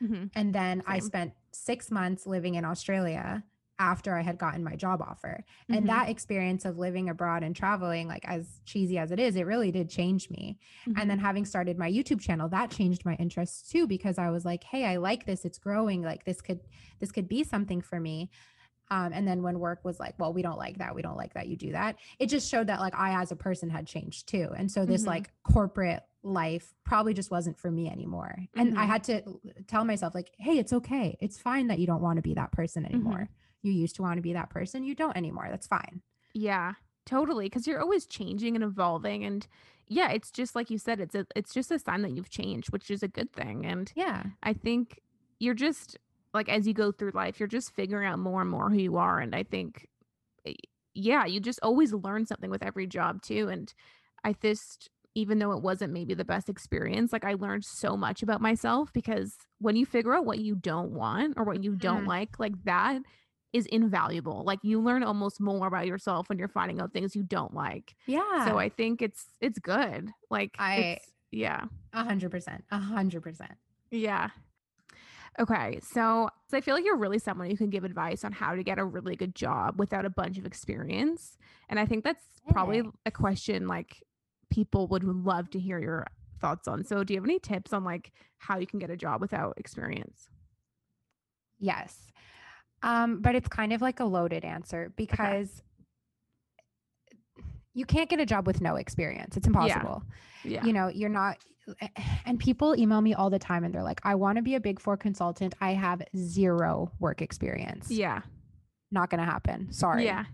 [0.00, 3.44] hmm and then I spent 6 months living in Australia
[3.78, 5.44] after I had gotten my job offer.
[5.72, 5.88] And Mhm.
[5.88, 9.70] that experience of living abroad and traveling like as cheesy as it is, it really
[9.70, 10.58] did change me.
[10.96, 14.44] And then having started my YouTube channel, that changed my interests too because I was
[14.44, 15.44] like, "Hey, I like this.
[15.44, 16.02] It's growing.
[16.02, 16.60] Like this could
[17.00, 18.30] this could be something for me."
[18.90, 20.94] Um, and then when work was like, "Well, we don't like that.
[20.94, 23.36] We don't like that you do that." It just showed that like I as a
[23.36, 24.50] person had changed too.
[24.56, 25.08] And so this Mhm.
[25.08, 28.36] like corporate life probably just wasn't for me anymore.
[28.56, 28.86] And I Mhm.
[28.86, 29.22] had to
[29.68, 31.16] tell myself like, "Hey, it's okay.
[31.20, 33.30] It's fine that you don't want to be that person anymore.
[33.62, 34.84] You used to want to be that person.
[34.84, 35.48] You don't anymore.
[35.50, 36.02] That's fine."
[36.34, 36.74] Yeah,
[37.06, 37.46] totally.
[37.46, 39.46] Because you're always changing and evolving, and
[39.86, 41.00] yeah, it's just like you said.
[41.00, 43.64] It's a, it's just a sign that you've changed, which is a good thing.
[43.66, 44.24] And Yeah.
[44.42, 45.00] I think
[45.40, 45.96] you're just
[46.34, 48.96] like as you go through life, you're just figuring out more and more who you
[48.96, 49.18] are.
[49.20, 49.88] And I think,
[50.46, 50.54] eh,
[50.94, 53.48] yeah, you just always learn something with every job too.
[53.48, 53.72] And
[54.24, 58.22] I just, even though it wasn't maybe the best experience, like I learned so much
[58.22, 62.04] about myself because when you figure out what you don't want or what you don't
[62.04, 62.06] Mhm.
[62.06, 63.02] like, like that
[63.52, 64.44] is invaluable.
[64.44, 67.94] Like you learn almost more about yourself when you're finding out things you don't like.
[68.06, 68.46] Yeah.
[68.46, 70.10] So I think it's it's good.
[70.30, 71.64] Like I- it's yeah.
[71.92, 72.64] A hundred percent.
[72.70, 73.52] A hundred percent.
[73.90, 74.28] Yeah.
[75.38, 75.78] Okay.
[75.82, 78.62] So, so I feel like you're really someone who can give advice on how to
[78.62, 81.36] get a really good job without a bunch of experience.
[81.68, 84.02] And I think that's probably a question like
[84.50, 86.06] people would love to hear your
[86.40, 86.82] thoughts on.
[86.84, 89.54] So, do you have any tips on like how you can get a job without
[89.58, 90.28] experience?
[91.60, 91.96] Yes.
[92.82, 95.62] Um, but it's kind of like a loaded answer because
[97.74, 99.36] you can't get a job with no experience.
[99.36, 100.02] It's impossible.
[100.44, 100.64] Yeah.
[100.64, 101.38] You know, you're not
[102.26, 104.60] and people email me all the time and they're like, I want to be a
[104.60, 105.54] big four consultant.
[105.60, 107.90] I have zero work experience.
[107.90, 108.22] yeah.
[108.90, 109.70] Not gonna happen.
[109.72, 110.06] Sorry.
[110.06, 110.24] Yeah.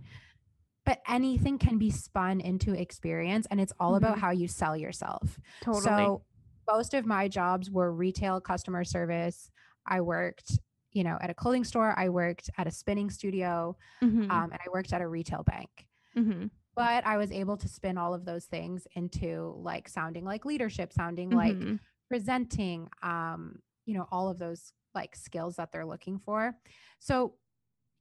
[0.87, 4.21] But anything can be spun into experience and it's all about Mhm.
[4.21, 5.41] how you sell yourself.
[5.63, 5.83] Totally.
[5.83, 6.23] So
[6.71, 9.51] most of my jobs were retail customer service.
[9.87, 10.61] I worked,
[10.95, 11.95] you know, at a clothing store.
[11.99, 15.89] I worked at a spinning studio, Mhm, um, and I worked at a retail bank.
[16.15, 20.45] mhm, But I was able to spin all of those things into like sounding like
[20.45, 21.79] leadership, sounding like mhm.
[22.09, 26.59] presenting, um, you know, all of those like skills that they're looking for.
[26.99, 27.37] So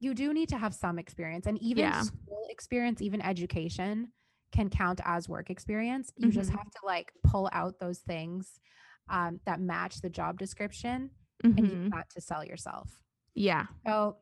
[0.00, 1.94] you do need to have some experience, and even Yeah.
[1.94, 4.12] school experience, even education
[4.52, 6.12] can count as work experience.
[6.16, 6.52] You just Mhm.
[6.52, 8.60] have to like pull out those things
[9.08, 11.10] um, that match the job description
[11.56, 11.94] and use Mhm.
[11.94, 13.02] that to sell yourself.
[13.34, 13.66] Yeah.
[13.86, 14.18] So,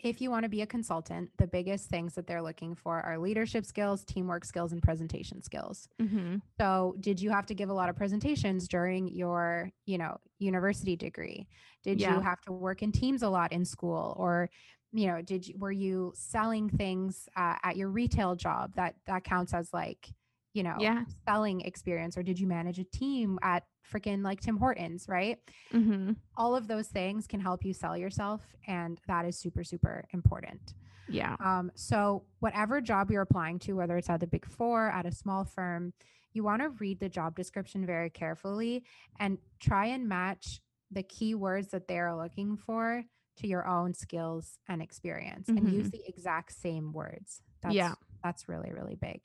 [0.00, 3.18] if you want to be a consultant, the biggest things that they're looking for are
[3.18, 5.88] leadership skills, teamwork skills, and presentation skills.
[5.98, 6.42] Mhm.
[6.60, 10.96] So, did you have to give a lot of presentations during your, you know, university
[10.96, 11.48] degree?
[11.82, 12.06] Did Yeah.
[12.06, 14.50] you have to work in teams a lot in school, or,
[14.92, 19.24] you know, did you were you selling things uh, at your retail job that that
[19.24, 20.14] counts as like,
[20.54, 21.04] you know, Yeah.
[21.26, 25.38] selling experience, or did you manage a team at freaking like Tim Hortons, right?
[25.72, 26.16] Mhm.
[26.36, 30.74] all of those things can help you sell yourself and that is super super important
[31.08, 31.36] Yeah.
[31.40, 35.12] um, so whatever job you're applying to whether it's at the big four at a
[35.12, 35.92] small firm
[36.32, 38.84] you want to read the job description very carefully
[39.20, 43.04] and try and match the keywords that they're looking for
[43.36, 47.94] to your own skills and experience and use the exact same words that's Yeah.
[48.22, 49.20] that's really really big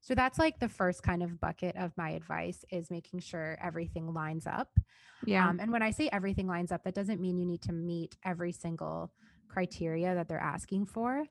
[0.00, 4.12] so that's like the first kind of bucket of my advice is making sure everything
[4.14, 4.78] lines up
[5.26, 5.48] Yeah.
[5.48, 8.16] um, and when I say everything lines up, that doesn't mean you need to meet
[8.24, 9.12] every single
[9.48, 11.24] criteria that they're asking for.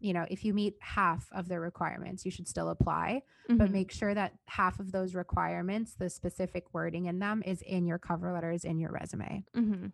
[0.00, 3.72] You know, if you meet half of their requirements, you should still apply, but Mhm.
[3.72, 7.98] make sure that half of those requirements, the specific wording in them, is in your
[7.98, 9.44] cover letters in your resume.
[9.54, 9.92] Mhm.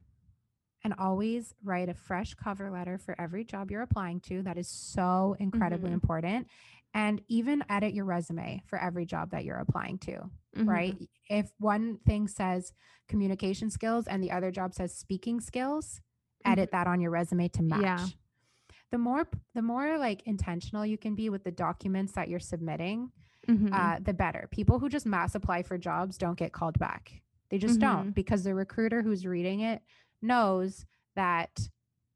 [0.84, 4.42] And always write a fresh cover letter for every job you're applying to.
[4.42, 5.94] That is so incredibly Mhm.
[5.94, 6.46] important.
[6.98, 10.66] And even edit your resume for every job that you're applying to Mhm.
[10.66, 10.96] right?
[11.28, 12.72] If one thing says
[13.06, 16.00] communication skills and the other job says speaking skills,
[16.44, 17.82] edit that on your resume to match.
[17.82, 18.06] Yeah.
[18.90, 23.12] The more the more like intentional you can be with the documents that you're submitting,
[23.46, 23.70] Mhm.
[23.72, 24.48] uh, the better.
[24.50, 27.22] People who just mass apply for jobs don't get called back.
[27.50, 29.82] They just don't because the recruiter who's reading it
[30.20, 31.68] knows that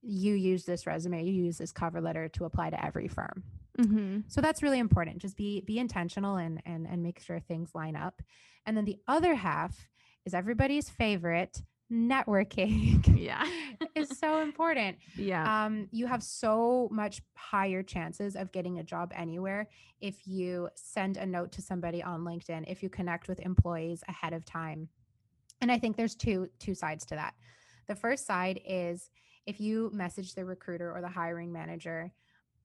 [0.03, 3.45] you use this resume, you use this cover letter to apply to every firm.
[3.79, 4.25] Mhm.
[4.29, 5.19] So that's really important.
[5.19, 8.23] Just be be intentional and and and make sure things line up.
[8.67, 9.89] And then the other half
[10.25, 13.45] is everybody's favorite networking Yeah.
[13.95, 14.99] is so important.
[15.15, 15.51] Yeah.
[15.65, 19.69] Um, you have so much higher chances of getting a job anywhere
[20.01, 24.33] if you send a note to somebody on LinkedIn, if you connect with employees ahead
[24.33, 24.89] of time,
[25.61, 27.35] And I think there's two two sides to that.
[27.87, 29.11] The first side is
[29.47, 32.13] if you message the recruiter or the hiring manager,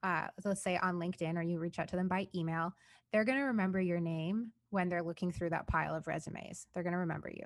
[0.04, 2.74] uh, let's say on LinkedIn or you reach out to them by email,
[3.12, 6.68] they're going to remember your name when they're looking through that pile of resumes.
[6.74, 7.46] They're going to remember you.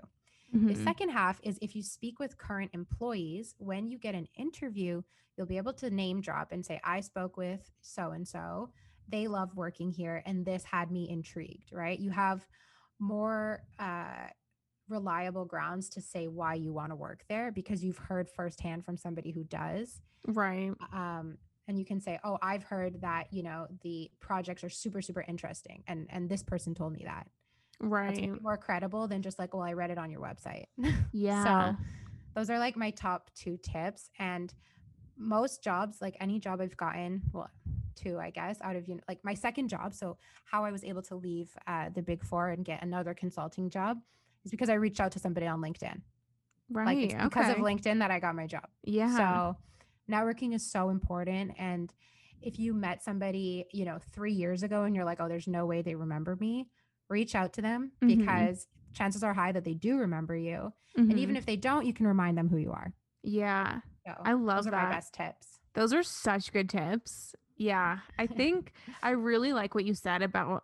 [0.68, 0.84] The Mhm.
[0.84, 5.02] second half is if you speak with current employees, when you get an interview,
[5.38, 8.72] you'll be able to name drop and say, I spoke with so and so.
[9.08, 12.00] They love working here, and this had me intrigued, right?
[12.00, 12.48] You have
[13.00, 14.28] more uh,
[14.88, 18.98] reliable grounds to say why you want to work there because you've heard firsthand from
[18.98, 20.02] somebody who does.
[20.28, 20.72] Right.
[20.94, 21.38] Um,
[21.72, 25.24] and you can say, "Oh, I've heard that you know the projects are super, super
[25.28, 27.28] interesting," and and this person told me that.
[27.80, 28.16] Right.
[28.16, 30.66] gonna more credible than just like, "Well, I read it on your website."
[31.14, 31.44] Yeah.
[31.44, 31.84] So
[32.36, 34.10] those are like my top two tips.
[34.20, 34.54] And
[35.18, 37.50] most jobs, like any job I've gotten, well,
[37.96, 39.94] two, I guess, out of uni- like my second job.
[39.94, 43.70] So how I was able to leave uh, the big four and get another consulting
[43.70, 43.98] job
[44.46, 46.02] is because I reached out to somebody on LinkedIn.
[46.70, 46.86] right.
[46.86, 47.58] Like it's because of.
[47.58, 48.68] LinkedIn that I got my job.
[48.84, 49.18] Yeah.
[49.18, 49.58] So
[50.10, 51.52] networking is so important.
[51.58, 51.94] And
[52.42, 55.66] if you met somebody, you know, three years ago and you're like, oh, there's no
[55.66, 56.70] way they remember me,
[57.10, 58.18] reach out to them Mhm.
[58.18, 60.74] because chances are high that they do remember you.
[60.98, 61.10] Mhm.
[61.12, 62.94] And even if they don't, you can remind them who you are.
[63.24, 63.82] yeah.
[64.06, 64.90] So I love those are that.
[64.90, 65.60] my best tips.
[65.76, 67.36] Those are such good tips.
[67.56, 68.00] Yeah.
[68.18, 70.64] I think I really like what you said about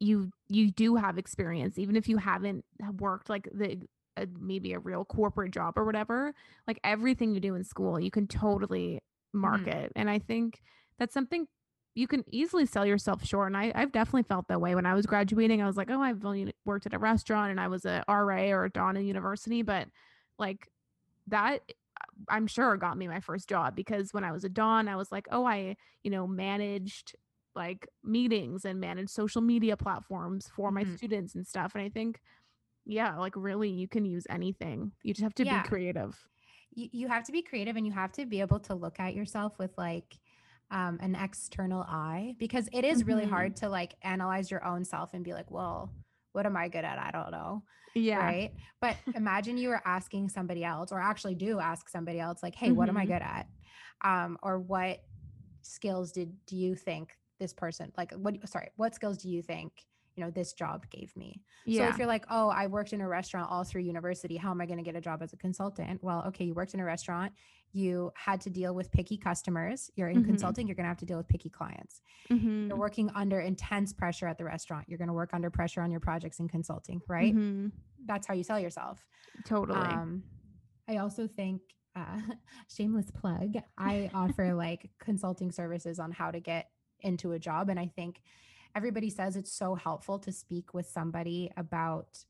[0.00, 2.64] you you do have experience even if you haven't
[2.98, 3.80] worked like the
[4.16, 6.34] uh, maybe a real corporate job or whatever.
[6.66, 9.00] Like everything you do in school, you can totally
[9.32, 9.92] market.
[9.96, 10.62] And I think
[10.98, 11.46] that's something
[11.96, 13.48] you can easily sell yourself short.
[13.48, 15.62] And I, I've definitely felt that way when I was graduating.
[15.62, 18.50] I was like, oh, I've only worked at a restaurant and I was a RA
[18.50, 19.88] or a don in university, but
[20.38, 20.68] like
[21.28, 21.60] that
[22.28, 25.10] I'm sure got me my first job because when I was a don, I was
[25.12, 27.14] like, oh, I, you know, managed
[27.54, 30.96] like meetings and managed social media platforms for my Mhm.
[30.96, 31.74] students and stuff.
[31.74, 32.20] And I think,
[32.86, 34.92] yeah, like really you can use anything.
[35.02, 35.62] You just have to Yeah.
[35.62, 36.16] be creative.
[36.74, 39.14] You, you have to be creative and you have to be able to look at
[39.14, 40.18] yourself with like
[40.70, 43.30] um, an external eye because it is really Mhm.
[43.30, 45.92] hard to like analyze your own self and be like, well,
[46.32, 46.98] what am I good at?
[46.98, 47.62] I don't know.
[47.94, 48.20] Yeah.
[48.20, 48.50] Right.
[48.80, 52.72] But imagine you were asking somebody else, or actually do ask somebody else, like, hey,
[52.72, 53.08] what am I Mhm.
[53.08, 53.46] good at?
[54.02, 54.98] Um, or what
[55.62, 59.72] skills did do you think this person like what sorry, what skills do you think,
[60.16, 61.42] you know, this job gave me?
[61.66, 64.60] So if you're like, oh, I worked in a restaurant all through university, how am
[64.60, 66.02] I going to get a job as a consultant?
[66.02, 67.32] Well, okay, you worked in a restaurant,
[67.72, 69.90] you had to deal with picky customers.
[69.96, 70.26] You're in Mhm.
[70.26, 72.00] consulting, you're going to have to deal with picky clients.
[72.30, 72.68] Mhm.
[72.68, 74.88] You're working under intense pressure at the restaurant.
[74.88, 77.34] You're going to work under pressure on your projects in consulting, right?
[77.34, 77.72] Mhm.
[78.04, 79.04] That's how you sell yourself.
[79.44, 79.78] Totally.
[79.78, 80.22] Um,
[80.86, 81.62] I also think,
[81.96, 82.20] uh,
[82.68, 87.68] shameless plug, I offer like consulting services on how to get into a job.
[87.70, 88.20] And I think
[88.74, 92.24] everybody says it's so helpful to speak with somebody about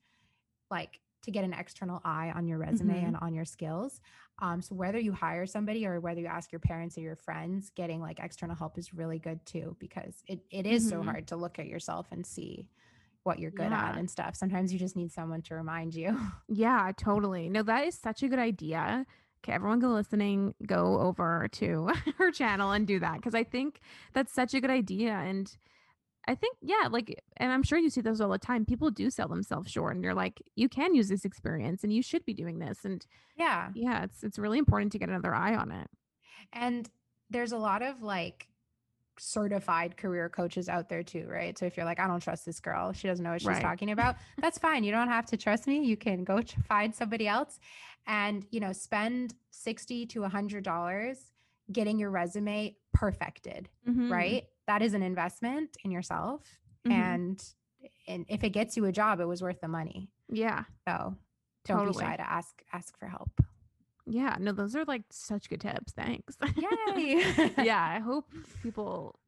[0.70, 3.06] like to get an external eye on your resume Mhm.
[3.08, 4.00] and on your skills.
[4.40, 7.70] Um, so whether you hire somebody or whether you ask your parents or your friends,
[7.70, 11.04] getting like external help is really good too, because it, it is so Mhm.
[11.06, 12.68] hard to look at yourself and see
[13.22, 14.36] what you're good at and stuff.
[14.36, 16.14] Sometimes you just need someone to remind you.
[16.46, 17.48] Yeah, totally.
[17.48, 19.06] No, that is such a good idea.
[19.42, 23.80] Okay, everyone go listening, go over to her channel and do that because I think
[24.12, 25.12] that's such a good idea.
[25.14, 25.56] And
[26.26, 28.64] I think, yeah, like, and I'm sure you see those all the time.
[28.64, 32.02] People do sell themselves short, and you're like, you can use this experience, and you
[32.02, 32.84] should be doing this.
[32.84, 33.04] And
[33.36, 33.70] yeah.
[33.74, 35.88] yeah, it's it's really important to get another eye on it.
[36.52, 36.88] And
[37.30, 38.48] there's a lot of like
[39.18, 41.56] certified career coaches out there too, right?
[41.56, 43.62] So if you're like, I don't trust this girl, she doesn't know what she's Right.
[43.62, 44.82] talking about, that's fine.
[44.84, 45.84] You don't have to trust me.
[45.84, 47.60] You can go find somebody else
[48.06, 51.18] and, you know, spend 60 to a hundred dollars
[51.72, 54.10] getting your resume perfected, Mhm.
[54.10, 54.44] right?
[54.66, 56.42] That is an investment in yourself.
[56.86, 56.92] Mhm.
[56.92, 57.54] And
[58.06, 60.10] and if it gets you a job, it was worth the money.
[60.28, 61.16] Yeah, So
[61.66, 63.40] don't be shy to ask ask for help.
[64.06, 64.36] yeah.
[64.40, 65.92] No, those are like such good tips.
[65.92, 66.36] Thanks.
[66.56, 67.24] Yay.
[67.64, 68.30] yeah, I hope
[68.62, 69.18] people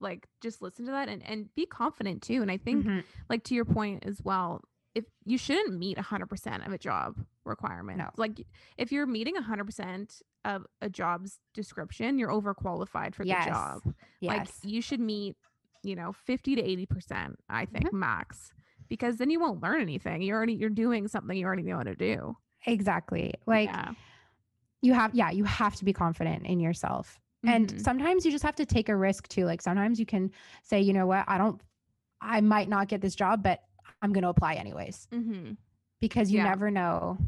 [0.00, 2.42] like just listen to that and and be confident too.
[2.42, 3.04] And I think Mhm.
[3.28, 4.62] like to your point as well
[4.94, 8.10] if you shouldn't meet 100% of a job requirement No.
[8.16, 8.46] like
[8.78, 13.44] if you're meeting 100% of a job's description you're overqualified for Yes.
[13.44, 14.36] the job Yes.
[14.62, 15.36] like you should meet
[15.82, 17.98] you know 50 to 80% i think Mm-hmm.
[17.98, 18.52] max
[18.88, 21.82] because then you won't learn anything you're already you're doing something you already know how
[21.82, 22.36] to do
[22.66, 23.34] exactly.
[23.46, 23.92] Like yeah
[24.82, 27.80] you have yeah you have to be confident in yourself and Mhm.
[27.80, 30.30] sometimes you just have to take a risk too like sometimes you can
[30.62, 31.60] say you know what i don't
[32.20, 33.60] i might not get this job but
[34.04, 35.56] i'm going to apply anyways Mhm.
[36.00, 36.50] because you Yeah.
[36.50, 37.18] never know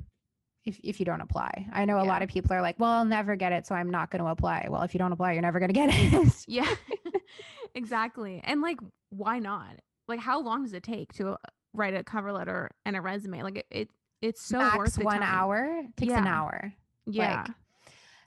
[0.64, 3.04] if, if you don't apply i know a lot of people are like well i'll
[3.04, 5.42] never get it so i'm not going to apply well if you don't apply you're
[5.42, 6.72] never going to get it yeah
[7.74, 8.78] exactly and like
[9.10, 9.76] why not
[10.08, 11.36] like how long does it take to uh,
[11.72, 13.90] write a cover letter and a resume like it, it
[14.22, 15.22] it's so max worth one time.
[15.22, 16.72] hour takes an hour.
[17.06, 17.42] Yeah.
[17.42, 17.46] Like,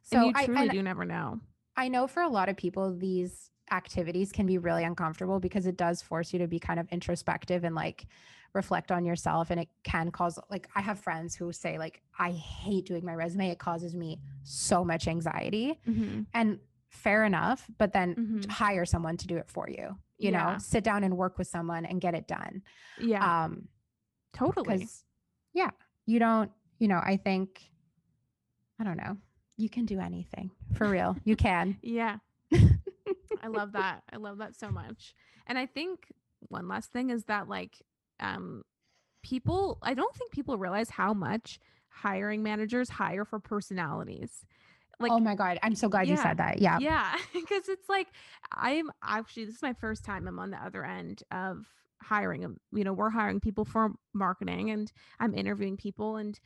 [0.03, 1.39] so so you I, truly and do never know.
[1.75, 5.77] I know for a lot of people, these activities can be really uncomfortable because it
[5.77, 8.05] does force you to be kind of introspective and like
[8.53, 9.49] reflect on yourself.
[9.51, 13.13] And it can cause, like, I have friends who say, like, I hate doing my
[13.15, 13.49] resume.
[13.49, 15.79] It causes me so much anxiety.
[15.87, 16.25] Mhm.
[16.33, 18.49] And fair enough, but then Mhm.
[18.49, 19.97] hire someone to do it for you.
[20.17, 20.53] You Yeah.
[20.53, 22.63] know, sit down and work with someone and get it done.
[22.97, 23.43] Yeah.
[23.45, 23.67] Um,
[24.33, 24.77] totally.
[24.79, 25.05] because
[25.53, 25.69] yeah,
[26.05, 27.71] you don't, you know, I think,
[28.79, 29.17] I don't know,
[29.57, 31.15] you can do anything for real.
[31.23, 31.77] You can.
[31.83, 32.17] Yeah.
[33.41, 34.03] I love that.
[34.11, 35.13] I love that so much.
[35.47, 36.11] And I think
[36.49, 37.81] one last thing is that like
[38.19, 38.63] um
[39.23, 41.59] people I don't think people realize how much
[41.89, 44.45] hiring managers hire for personalities.
[44.99, 45.59] Like oh my God.
[45.63, 46.59] I'm so glad you said that.
[46.61, 46.77] Yeah.
[46.79, 48.07] yeah, because it's like
[48.51, 51.65] I'm actually this is my first time I'm on the other end of
[52.01, 52.45] hiring.
[52.45, 56.39] um, You know, we're hiring people for marketing and I'm interviewing people and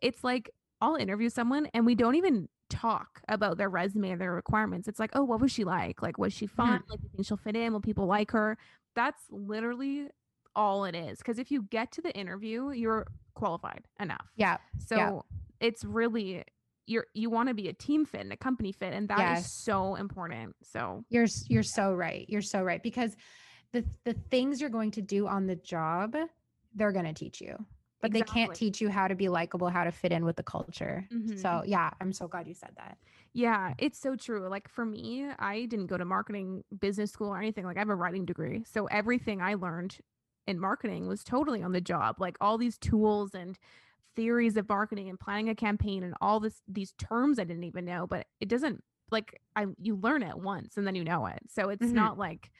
[0.00, 0.50] it's like
[0.80, 4.88] I'll interview someone and we don't even talk about their resume and their requirements.
[4.88, 6.02] It's like, oh, what was she like?
[6.02, 6.82] Like, was she fun?
[6.90, 7.72] Like, you think she'll fit in?
[7.72, 8.58] Will people like her?
[8.94, 10.08] That's literally
[10.56, 11.18] all it is.
[11.18, 14.26] Because if you get to the interview, you're qualified enough.
[14.36, 14.56] Yeah.
[14.78, 15.24] So
[15.60, 16.42] it's really
[16.86, 19.44] you're you want to be a team fit and a company fit, and that is
[19.44, 19.52] Yes.
[19.52, 20.56] so important.
[20.62, 22.24] So You're you're so right.
[22.28, 23.16] You're so right because
[23.72, 26.16] the the things you're going to do on the job,
[26.74, 27.64] they're going to teach you.
[28.02, 30.42] But they can't teach you how to be likable, how to fit in with the
[30.42, 31.08] culture.
[31.10, 31.40] Mhm.
[31.40, 32.98] So, yeah, I'm so glad you said that.
[33.32, 34.46] Yeah, it's so true.
[34.48, 37.64] Like for me, I didn't go to marketing business school or anything.
[37.64, 38.62] Like I have a writing degree.
[38.64, 39.96] So everything I learned
[40.46, 42.16] in marketing was totally on the job.
[42.20, 43.58] Like all these tools and
[44.16, 47.84] theories of marketing and planning a campaign and all this these terms I didn't even
[47.84, 51.40] know, but it doesn't like I you learn it once and then you know it.
[51.50, 51.94] So it's Mhm.
[51.94, 52.50] not like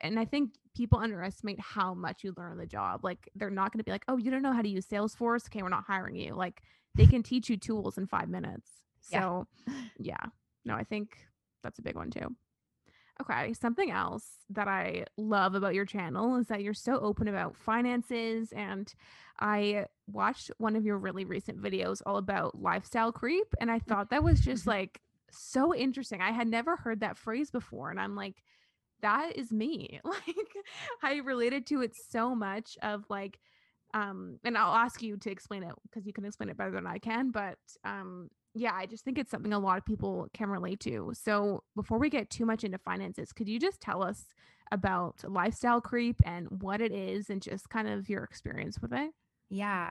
[0.00, 3.04] and I think people underestimate how much you learn on the job.
[3.04, 5.46] Like they're not going to be like, "Oh, you don't know how to use Salesforce?
[5.48, 6.62] Okay, we're not hiring you." Like
[6.94, 8.70] they can teach you tools in 5 minutes.
[9.08, 9.22] Yeah.
[9.22, 9.46] So,
[9.98, 10.24] yeah.
[10.64, 11.26] No, I think
[11.62, 12.36] that's a big one too.
[13.22, 17.56] Okay, something else that I love about your channel is that you're so open about
[17.56, 18.92] finances and
[19.38, 24.10] I watched one of your really recent videos all about lifestyle creep and I thought
[24.10, 25.00] that was just like
[25.30, 26.20] so interesting.
[26.20, 28.42] I had never heard that phrase before and I'm like
[29.02, 30.00] that is me.
[30.26, 30.54] Like
[31.02, 33.38] I related to it so much of like
[33.94, 36.88] um and I'll ask you to explain it because you can explain it better than
[36.88, 40.48] I can, but um yeah, I just think it's something a lot of people can
[40.48, 41.12] relate to.
[41.14, 44.26] So, before we get too much into finances, could you just tell us
[44.70, 49.12] about lifestyle creep and what it is and just kind of your experience with it?
[49.50, 49.90] Yeah.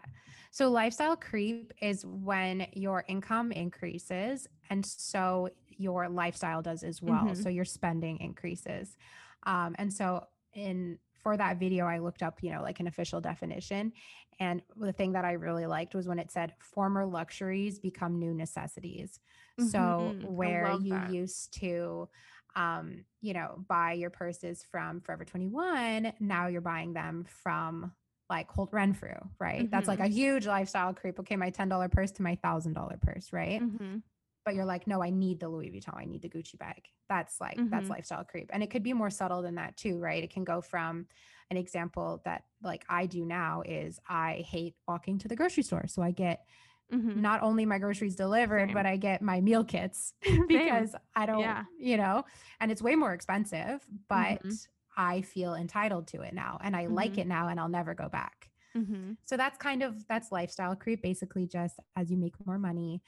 [0.49, 7.36] So lifestyle creep is when your income increases and so your lifestyle does as well.
[7.36, 7.36] Mhm.
[7.36, 8.97] So your spending increases.
[9.43, 13.22] Um, and so in for that video, I looked up, you know, like an official
[13.22, 13.93] definition.
[14.39, 18.34] And the thing that I really liked was when it said former luxuries become new
[18.34, 19.19] necessities.
[19.57, 20.32] So Mhm.
[20.41, 21.15] I where you that.
[21.17, 22.09] used to
[22.55, 27.93] um, you know, buy your purses from Forever 21, now you're buying them from
[28.30, 29.69] like Holt Renfrew, right?
[29.72, 30.07] That's like a Mm-hmm.
[30.07, 31.19] huge lifestyle creep.
[31.19, 33.63] Okay, my $10 purse to my $1,000 purse, right?
[33.63, 34.03] Mhm.
[34.43, 36.87] But you're like, no, I need the Louis Vuitton, I need the Gucci bag.
[37.09, 37.91] That's like, that's Mhm.
[37.91, 38.49] lifestyle creep.
[38.51, 40.23] And it could be more subtle than that too, right?
[40.23, 41.07] It can go from
[41.51, 45.85] an example that like I do now is I hate walking to the grocery store.
[45.87, 46.45] So I get
[46.89, 47.21] Mhm.
[47.21, 48.73] not only my groceries delivered, Same.
[48.73, 50.13] but I get my meal kits
[50.47, 51.65] because I don't, Yeah.
[51.77, 52.23] you know,
[52.59, 54.59] and it's way more expensive, but Mhm.
[54.95, 57.17] I feel entitled to it now and I like Mhm.
[57.17, 58.51] it now and I'll never go back.
[58.75, 59.17] Mhm.
[59.25, 61.01] So that's kind of that's lifestyle creep.
[61.01, 63.01] Basically, just as you make more money,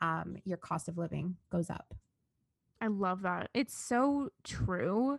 [0.00, 1.94] um, your cost of living goes up.
[2.80, 3.50] I love that.
[3.54, 5.18] It's so true.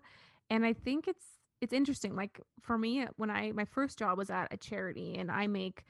[0.50, 1.26] And I think it's
[1.62, 2.16] it's interesting.
[2.16, 5.84] Like for me, when I my first job was at a charity and I make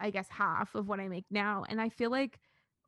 [0.00, 1.64] I guess half of what I make now.
[1.68, 2.38] And I feel like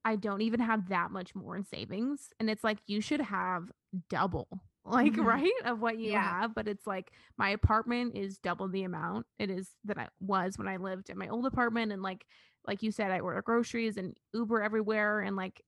[0.04, 2.30] I don't even have that much more in savings.
[2.40, 3.70] And it's like you should have
[4.08, 4.48] double,
[4.84, 5.24] like, Mhm.
[5.24, 5.52] right?
[5.64, 6.22] Of what you Yeah.
[6.22, 6.54] have.
[6.54, 10.68] But it's like my apartment is double the amount it is that I was when
[10.68, 11.92] I lived in my old apartment.
[11.92, 12.26] And like
[12.66, 15.20] like you said, I order groceries and Uber everywhere.
[15.20, 15.62] And like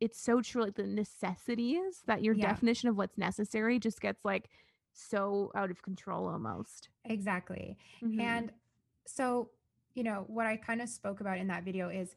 [0.00, 0.62] it's so true.
[0.62, 2.42] Like the necessities that your Yeah.
[2.48, 4.48] definition of what's necessary just gets like
[4.92, 6.88] so out of control almost.
[7.04, 7.76] Exactly.
[8.02, 8.20] Mhm.
[8.20, 8.52] And
[9.06, 9.50] so,
[9.94, 12.14] you know, what I kind of spoke about in that video is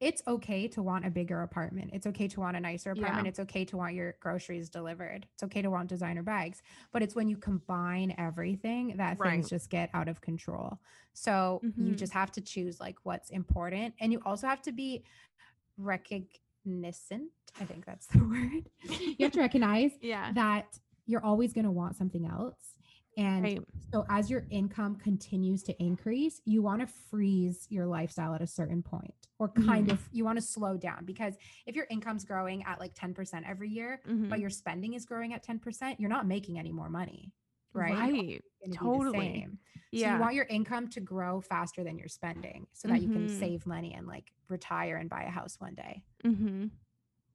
[0.00, 1.90] it's okay to want a bigger apartment.
[1.92, 3.24] It's okay to want a nicer apartment.
[3.26, 3.28] Yeah.
[3.30, 5.26] It's okay to want your groceries delivered.
[5.34, 6.62] It's okay to want designer bags.
[6.92, 9.32] But it's when you combine everything that Right.
[9.32, 10.78] things just get out of control.
[11.12, 11.96] So you Mhm.
[11.96, 13.94] just have to choose like what's important.
[14.00, 15.04] And you also have to be
[15.78, 17.30] recognizant.
[17.60, 18.70] I think that's the word.
[18.82, 20.32] you have to recognize yeah.
[20.32, 22.73] that you're always going to want something else
[23.16, 23.64] And Right.
[23.92, 28.46] so as your income continues to increase, you want to freeze your lifestyle at a
[28.46, 29.92] certain point or kind Mhm.
[29.92, 31.36] of you want to slow down because
[31.66, 34.28] if your income's growing at like 10% every year, Mhm.
[34.28, 37.32] but your spending is growing at 10%, you're not making any more money.
[37.72, 37.96] Right.
[37.96, 38.42] Right.
[38.64, 39.30] gonna be the Totally.
[39.34, 39.58] same.
[39.94, 43.28] So you want your income to grow faster than your spending so that you can
[43.28, 43.28] Mhm.
[43.28, 46.02] save money and like retire and buy a house one day.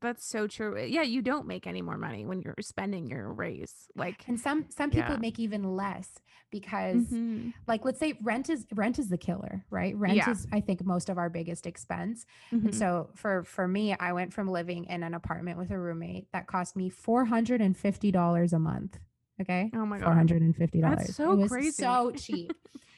[0.02, 0.08] Mm-hmm.
[0.08, 0.80] That's so true.
[0.84, 3.74] Yeah, you don't make any more money when you're spending your raise.
[3.96, 5.20] Like, And some some people Yeah.
[5.20, 6.10] make even less
[6.52, 7.54] because Mhm.
[7.68, 9.96] like let's say rent is rent is the killer, right?
[9.96, 10.32] Rent Yeah.
[10.32, 12.26] is I think most of our biggest expense.
[12.52, 12.66] Mhm.
[12.66, 16.28] And so for for me, I went from living in an apartment with a roommate
[16.34, 19.00] that cost me $450 a month.
[19.42, 19.72] Okay?
[19.74, 20.08] oh my god.
[20.28, 20.82] $450.
[20.82, 21.72] That's so it was crazy.
[21.72, 22.52] so cheap.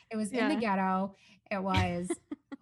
[0.10, 1.16] It was in the ghetto.
[1.52, 2.10] It was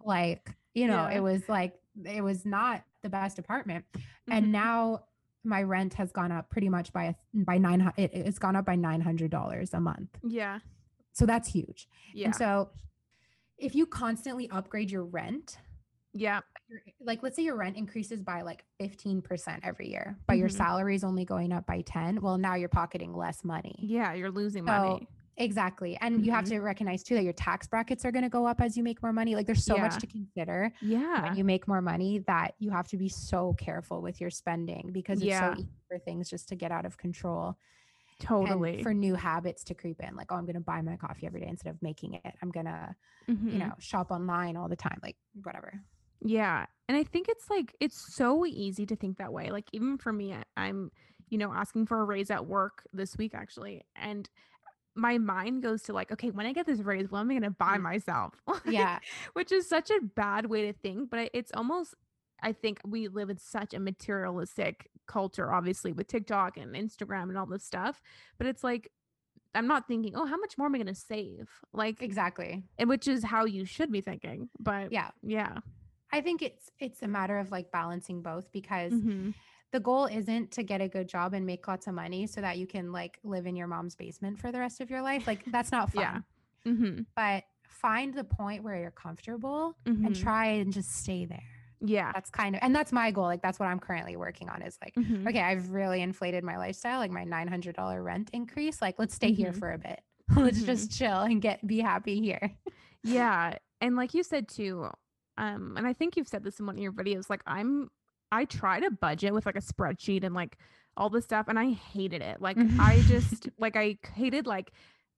[0.04, 1.16] like, you know, Yeah.
[1.16, 1.74] it was like
[2.06, 3.84] it was not the best apartment.
[3.94, 4.02] Mhm.
[4.28, 5.04] And now
[5.44, 7.92] my rent has gone up pretty much by a, by nine.
[7.96, 10.10] It, it's gone up by nine hundred dollars a month.
[10.22, 10.58] yeah,
[11.12, 11.88] So that's huge.
[12.14, 12.70] yeah, And so
[13.58, 15.58] if you constantly upgrade your rent,
[16.12, 16.40] yeah,
[17.00, 20.56] like let's say your rent increases by like 15% every year, but your Mhm.
[20.56, 23.76] salary is only going up by 10, well now you're pocketing less money.
[23.80, 24.12] yeah.
[24.12, 25.08] You're losing So, money.
[25.40, 25.96] Exactly.
[26.00, 26.48] And you have Mhm.
[26.50, 29.02] to recognize too that your tax brackets are going to go up as you make
[29.02, 29.34] more money.
[29.34, 29.82] Like there's so Yeah.
[29.82, 33.54] much to consider Yeah, when you make more money that you have to be so
[33.54, 35.54] careful with your spending because it's Yeah.
[35.54, 37.56] so easy for things just to get out of control.
[38.18, 38.74] totally.
[38.74, 40.14] And for new habits to creep in.
[40.14, 42.34] Like, oh, I'm going to buy my coffee every day instead of making it.
[42.42, 42.94] I'm going to,
[43.28, 43.52] Mhm.
[43.54, 44.98] you know, shop online all the time.
[45.02, 45.82] Like, whatever.
[46.20, 46.66] Yeah.
[46.86, 49.50] And I think it's like, it's so easy to think that way.
[49.50, 50.92] Like, even for me, I'm,
[51.30, 53.86] you know, asking for a raise at work this week, actually.
[53.96, 54.28] And
[54.94, 57.42] my mind goes to like, okay, when I get this raise, what am I going
[57.42, 57.82] to buy Mm.
[57.82, 58.34] myself?
[58.66, 58.98] Yeah.
[59.34, 61.10] Which is such a bad way to think.
[61.10, 61.94] But it's almost,
[62.42, 67.38] I think we live in such a materialistic culture, obviously, with TikTok and Instagram and
[67.38, 68.00] all this stuff.
[68.38, 68.90] But it's like,
[69.54, 71.48] I'm not thinking, oh, how much more am I going to save?
[71.72, 72.62] Like, exactly.
[72.78, 74.48] and which is how you should be thinking.
[74.58, 75.10] But Yeah.
[75.22, 75.58] yeah.
[76.12, 79.34] I think it's, it's a matter of like balancing both because Mhm.
[79.72, 82.58] The goal isn't to get a good job and make lots of money so that
[82.58, 85.26] you can like live in your mom's basement for the rest of your life.
[85.26, 86.02] Like, that's not fun.
[86.02, 86.72] Yeah.
[86.72, 87.02] Mm-hmm.
[87.14, 90.20] But find the point where you're comfortable and Mhm.
[90.20, 91.42] try and just stay there.
[91.80, 92.10] Yeah.
[92.12, 93.24] That's kind of, and that's my goal.
[93.24, 95.26] Like, that's what I'm currently working on is like, Mhm.
[95.28, 98.82] okay, I've really inflated my lifestyle, like my $900 rent increase.
[98.82, 99.58] Like, let's stay here Mhm.
[99.58, 100.00] for a bit.
[100.36, 100.66] let's Mhm.
[100.66, 102.50] just chill and get, be happy here.
[103.02, 103.56] Yeah.
[103.80, 104.90] And like you said too,
[105.38, 107.88] um, and I think you've said this in one of your videos, like I'm
[108.32, 110.56] I try to budget with like a spreadsheet and like
[110.96, 112.40] all this stuff and I hated it.
[112.40, 112.80] Like mm-hmm.
[112.80, 114.72] I just like I hated like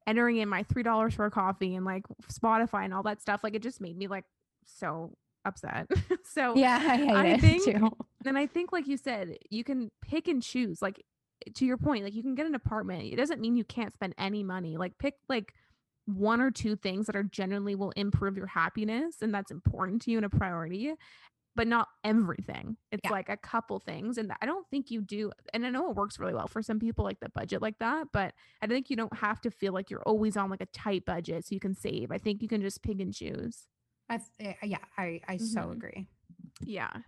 [0.06, 3.42] entering in my three dollars for a coffee and like Spotify and all that stuff.
[3.44, 4.24] Like it just made me like
[4.64, 5.12] so
[5.44, 5.88] upset.
[6.24, 7.90] so Yeah, I I it think- too.
[8.24, 10.80] and I think, like you said, you can pick and choose.
[10.82, 11.04] Like
[11.54, 13.04] to your point, like you can get an apartment.
[13.04, 14.76] It doesn't mean you can't spend any money.
[14.76, 15.52] Like pick like
[16.06, 20.10] one or two things that are genuinely will improve your happiness and that's important to
[20.10, 20.94] you and a priority,
[21.54, 22.76] but not everything.
[22.90, 23.10] It's Yeah.
[23.10, 24.18] like a couple things.
[24.18, 25.32] And I don't think you do.
[25.52, 28.08] And I know it works really well for some people, like the budget like that,
[28.12, 31.04] but I think you don't have to feel like you're always on like a tight
[31.04, 32.10] budget so you can save.
[32.10, 33.68] I think you can just pick and choose.
[34.08, 35.70] That's, eh, yeah, I, I so Mhm.
[35.70, 36.06] agree.
[36.64, 37.02] Yeah.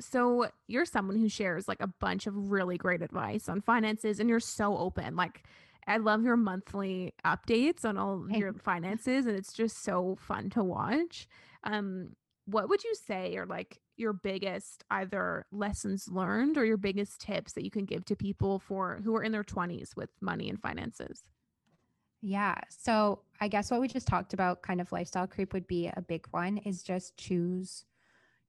[0.00, 4.28] So you're someone who shares like a bunch of really great advice on finances and
[4.30, 5.16] you're so open.
[5.16, 5.44] Like
[5.86, 10.50] I love your monthly updates on all Thank your finances and it's just so fun
[10.50, 11.28] to watch.
[11.64, 12.16] Um
[12.46, 17.52] what would you say are like your biggest either lessons learned or your biggest tips
[17.52, 20.60] that you can give to people for who are in their 20s with money and
[20.60, 21.22] finances?
[22.20, 22.54] Yeah.
[22.68, 26.00] So I guess what we just talked about, kind of lifestyle creep, would be a
[26.02, 26.58] big one.
[26.58, 27.84] Is just choose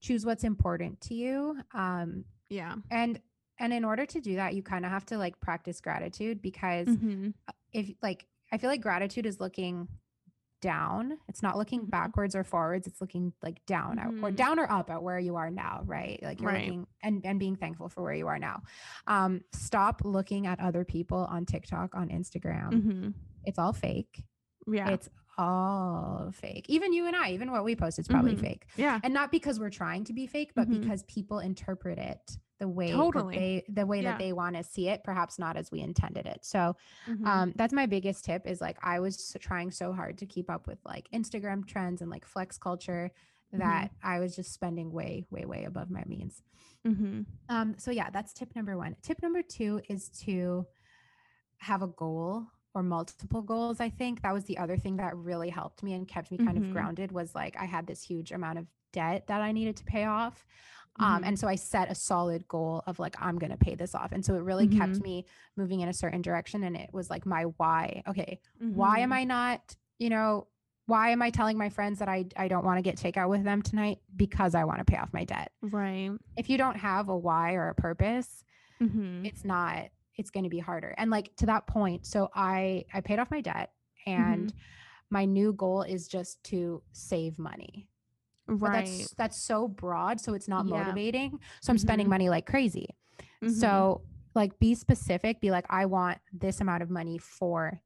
[0.02, 1.62] choose what's important to you.
[1.74, 2.76] Um, Yeah.
[2.92, 3.22] and
[3.60, 6.88] and in order to do that, you kind of have to like practice gratitude because
[6.88, 7.34] Mhm.
[7.74, 9.90] if like I feel like gratitude is looking
[10.64, 11.18] down.
[11.28, 11.90] It's not looking Mhm.
[11.92, 12.88] backwards or forwards.
[12.88, 16.18] It's looking like down out or down or up at where you are now, right?
[16.24, 16.66] Like you're Right.
[16.66, 18.62] looking and, and being thankful for where you are now.
[19.06, 22.70] Um, stop looking at other people on TikTok, on Instagram.
[22.72, 23.14] Mhm.
[23.44, 24.26] It's all fake.
[24.66, 24.88] Yeah.
[24.90, 26.66] It's all fake.
[26.70, 28.42] Even you and I, even what we post is probably Mhm.
[28.42, 28.68] fake.
[28.78, 29.00] yeah.
[29.04, 30.80] And not because we're trying to be fake, but Mhm.
[30.82, 33.36] because people interpret it the way Totally.
[33.36, 34.12] that they the way Yeah.
[34.12, 36.40] that they want to see it, perhaps not as we intended it.
[36.46, 36.76] So
[37.08, 37.26] Mhm.
[37.28, 40.66] um, that's my biggest tip is like I was trying so hard to keep up
[40.68, 43.12] with like Instagram trends and like flex culture
[43.52, 43.60] Mm-hmm.
[43.60, 46.42] that I was just spending way, way, way above my means.
[46.86, 47.26] Mhm.
[47.50, 48.96] Um, so yeah, that's tip number one.
[49.04, 50.66] Tip number two is to
[51.58, 53.80] have a goal or multiple goals.
[53.80, 56.58] I think that was the other thing that really helped me and kept me kind
[56.58, 56.66] Mhm.
[56.68, 59.84] of grounded was like I had this huge amount of debt that I needed to
[59.84, 60.46] pay off.
[61.00, 61.28] Um, Mhm.
[61.28, 64.12] and so I set a solid goal of like, I'm going to pay this off.
[64.12, 65.02] And so it really kept Mhm.
[65.02, 65.26] me
[65.58, 66.64] moving in a certain direction.
[66.64, 68.04] And it was like my why.
[68.08, 69.14] Okay, why am Mhm.
[69.16, 70.48] I not, you know,
[70.86, 73.44] why am I telling my friends that I, I don't want to get takeout with
[73.44, 74.00] them tonight?
[74.16, 75.52] Because I want to pay off my debt.
[75.62, 76.12] right?
[76.38, 78.44] If you don't have a why or a purpose,
[78.82, 79.26] Mhm.
[79.26, 80.94] it's not, it's going to be harder.
[80.98, 83.72] And like to that point, so I, I paid off my debt
[84.06, 84.58] and Mm-hmm.
[85.10, 87.88] my new goal is just to save money.
[88.48, 88.86] But Right.
[88.86, 90.78] that's that's so broad, so it's not Yeah.
[90.84, 91.40] motivating.
[91.62, 92.12] So I'm spending Mhm.
[92.12, 92.88] money like crazy.
[93.42, 93.52] Mhm.
[93.52, 94.02] So
[94.36, 97.82] like be specific, be like, I want this amount of money for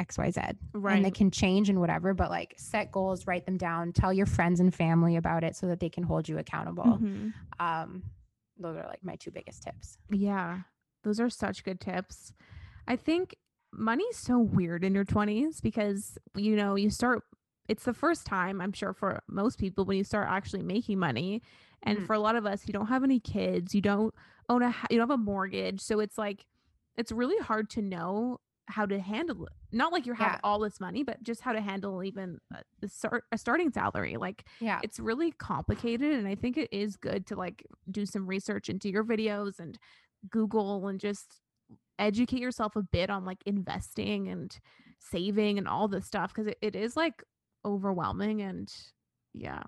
[0.00, 0.56] XYZ.
[0.72, 0.96] Right.
[0.96, 4.26] And they can change and whatever, but like set goals, write them down, tell your
[4.26, 6.98] friends and family about it so that they can hold you accountable.
[6.98, 7.32] Mhm.
[7.58, 8.02] Um,
[8.58, 9.98] those are like my two biggest tips.
[10.10, 10.60] Yeah,
[11.04, 12.32] those are such good tips.
[12.86, 13.36] I think
[13.72, 17.22] money's so weird in your 20s because you know, you start
[17.68, 21.42] it's the first time I'm sure for most people when you start actually making money.
[21.84, 22.06] And Mhm.
[22.06, 24.14] for a lot of us, you don't have any kids, you don't
[24.48, 26.46] own a you don't have a mortgage, so it's like
[26.96, 29.52] it's really hard to know how to handle it.
[29.72, 30.40] Not like you have Yeah.
[30.44, 34.16] all this money, but just how to handle even a, a start a starting salary.
[34.16, 34.80] Like Yeah.
[34.82, 38.88] it's really complicated and i think it is good to like do some research into
[38.90, 39.78] your videos and
[40.30, 41.40] google and just
[41.98, 44.58] educate yourself a bit on like investing and
[44.98, 47.22] saving and all this stuff because it, it is like
[47.64, 48.72] overwhelming and
[49.34, 49.62] yeah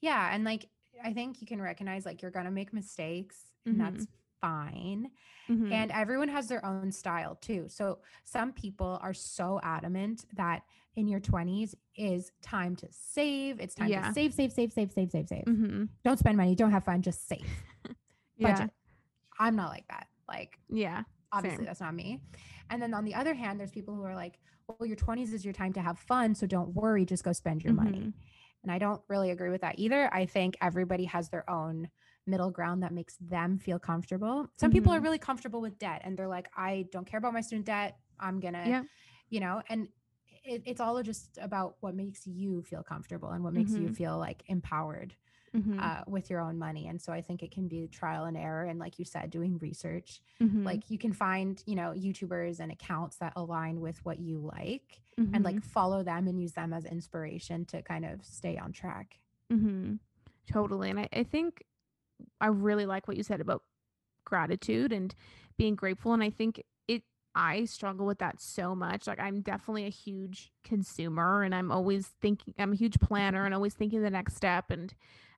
[0.00, 0.34] Yeah.
[0.34, 0.68] And like
[1.04, 3.78] I think you can recognize like you're gonna make mistakes and Mhm.
[3.78, 4.06] that's
[4.40, 5.10] fine.
[5.48, 5.70] Mhm.
[5.72, 7.68] And everyone has their own style too.
[7.68, 10.62] So some people are so adamant that
[10.96, 13.60] in your 20s is time to save.
[13.60, 14.08] It's time Yeah.
[14.08, 15.44] to save, save, save, save, save, save, save.
[15.44, 15.88] Mhm.
[16.04, 17.46] Don't spend money, don't have fun, just save.
[18.36, 18.70] yeah Budget.
[19.38, 20.08] I'm not like that.
[20.28, 21.66] Like yeah obviously Same.
[21.66, 22.20] that's not me.
[22.72, 25.44] And then on the other hand, there's people who are like, well, your 20s is
[25.44, 26.34] your time to have fun.
[26.34, 27.98] So don't worry, just go spend your money.
[28.00, 28.14] Mhm.
[28.62, 30.12] And I don't really agree with that either.
[30.14, 31.90] I think everybody has their own
[32.26, 34.48] middle ground that makes them feel comfortable.
[34.56, 35.02] Some people are Mhm.
[35.02, 37.98] really comfortable with debt and they're like, I don't care about my student debt.
[38.18, 38.84] I'm going to, Yeah.
[39.28, 39.88] you know, and
[40.44, 43.96] it, it's all just about what makes you feel comfortable and what makes you Mhm.
[43.96, 45.14] feel like empowered
[45.54, 45.78] Mhm.
[45.78, 46.88] uh, with your own money.
[46.88, 48.64] And so I think it can be trial and error.
[48.64, 50.64] And like you said, doing research, Mhm.
[50.64, 55.02] like you can find, you know, YouTubers and accounts that align with what you like
[55.18, 55.44] and Mhm.
[55.44, 59.18] like follow them and use them as inspiration to kind of stay on track.
[59.50, 59.96] hmm
[60.46, 60.88] Totally.
[60.90, 61.64] And I, I think
[62.40, 63.62] I really like what you said about
[64.24, 65.14] gratitude and
[65.56, 66.12] being grateful.
[66.14, 66.62] And I think
[67.34, 69.06] I struggle with that so much.
[69.06, 73.54] Like, I'm definitely a huge consumer and I'm always thinking, I'm a huge planner and
[73.54, 74.70] always thinking the next step.
[74.70, 74.92] And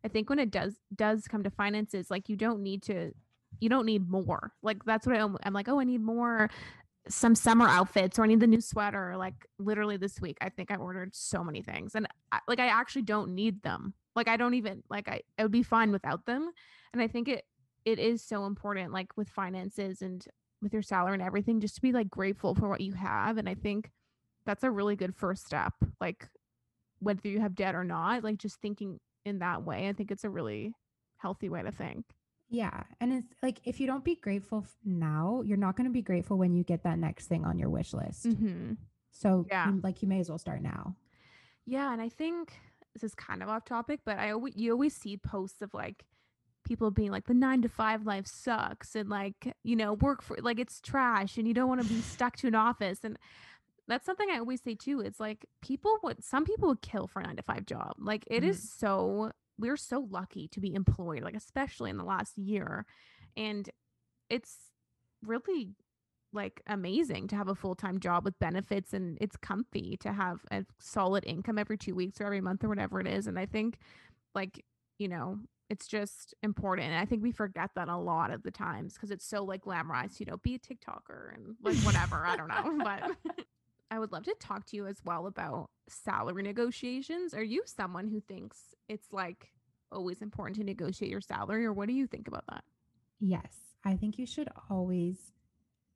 [0.04, 3.12] I think when it does, does come to finances, like, you don't need to,
[3.60, 4.52] you don't need more.
[4.62, 6.50] Like, that's what I'm, I'm like, oh, I need more
[7.08, 9.14] some summer outfits or I need the new sweater.
[9.16, 12.68] Like literally this week, I think I ordered so many things and I, like I
[12.68, 13.94] actually don't need them.
[14.16, 16.50] Like I don't even like I, I would be fine without them.
[16.92, 17.44] And I think it
[17.84, 20.24] it is so important like with finances and
[20.64, 23.38] with your salary and everything just to be like grateful for what you have.
[23.38, 23.90] And I think
[24.44, 25.74] that's a really good first step.
[26.00, 26.28] Like
[26.98, 29.88] whether you have debt or not, like just thinking in that way.
[29.88, 30.72] I think it's a really
[31.18, 32.04] healthy way to think.
[32.50, 32.82] Yeah.
[33.00, 36.36] And it's like if you don't be grateful now, you're not going to be grateful
[36.36, 38.26] when you get that next thing on your wish list.
[38.26, 38.72] Mm-hmm.
[39.10, 39.72] So, Yeah.
[39.82, 40.96] like, you may as well start now.
[41.66, 42.52] Yeah, and I think
[42.92, 46.04] this is kind of off topic, but I always you always see posts of like
[46.64, 50.36] people being like the 9 to 5 life sucks and like, you know, work for
[50.40, 53.18] like it's trash and you don't want to be stuck to an office and
[53.86, 55.00] that's something I always say too.
[55.00, 57.92] It's like people would some people would kill for a 9 to 5 job.
[57.98, 58.86] Like it is mm-hmm.
[58.86, 62.86] so we're so lucky to be employed, like especially in the last year.
[63.36, 63.68] And
[64.30, 64.56] it's
[65.22, 65.74] really
[66.32, 70.64] like amazing to have a full-time job with benefits and it's comfy to have a
[70.80, 73.78] solid income every 2 weeks or every month or whatever it is and I think
[74.34, 74.64] like
[74.98, 75.38] you know
[75.70, 79.10] it's just important and I think we forget that a lot of the times because
[79.10, 82.84] it's so like glamorized you know be a TikToker and like whatever I don't know
[82.84, 83.16] but
[83.90, 88.08] I would love to talk to you as well about salary negotiations are you someone
[88.08, 89.52] who thinks it's like
[89.92, 92.64] always important to negotiate your salary or what do you think about that
[93.20, 93.54] Yes.
[93.84, 95.16] I think you should always,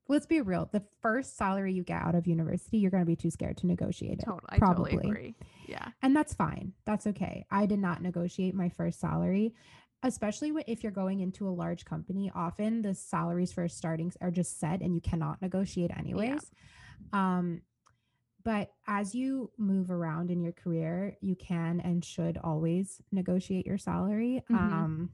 [0.09, 0.69] let's be real.
[0.73, 3.67] The first salary you get out of university, you're going to be too scared to
[3.67, 4.25] negotiate it.
[4.25, 5.11] totally I totally Probably.
[5.11, 5.35] agree
[5.67, 6.73] yeah And that's fine.
[6.87, 7.45] That's okay.
[7.51, 9.55] I did not negotiate my first salary,
[10.03, 12.33] especially if you're going into a large company.
[12.35, 16.51] Often the salaries for starting are just set and you cannot negotiate anyways.
[17.13, 17.37] Yeah.
[17.39, 17.63] Um,
[18.45, 23.77] but as you move around in your career, you can and should always negotiate your
[23.77, 24.43] salary.
[24.51, 24.57] Mhm.
[24.57, 25.11] Um,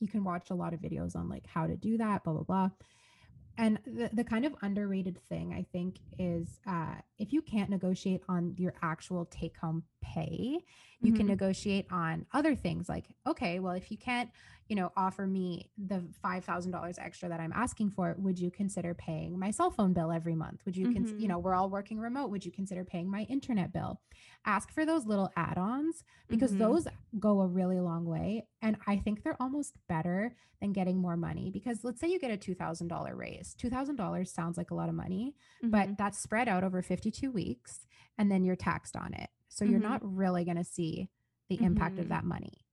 [0.00, 2.42] you can watch a lot of videos on like how to do that, blah, blah,
[2.42, 2.70] blah.
[3.56, 8.22] And the, the kind of underrated thing I think is uh, if you can't negotiate
[8.28, 10.58] on your actual take home pay,
[11.00, 11.30] you can Mhm.
[11.30, 14.30] negotiate on other things like, okay, well, if you can't,
[14.68, 19.38] you know, offer me the $5,000 extra that I'm asking for, would you consider paying
[19.38, 20.62] my cell phone bill every month?
[20.64, 22.30] Would you, cons- you know, we're all working remote.
[22.30, 24.00] Would you consider paying my internet bill?
[24.46, 26.58] Ask for those little add ons because Mhm.
[26.58, 26.88] those
[27.18, 28.46] go a really long way.
[28.62, 32.30] And I think they're almost better than getting more money because let's say you get
[32.30, 33.54] a $2,000 raise.
[33.56, 35.70] $2,000 sounds like a lot of money, Mhm.
[35.70, 37.86] but that's spread out over 52 weeks
[38.16, 39.28] and then you're taxed on it.
[39.48, 41.10] So you're not really going to see
[41.48, 42.08] the impact of Mhm.
[42.08, 42.63] that money.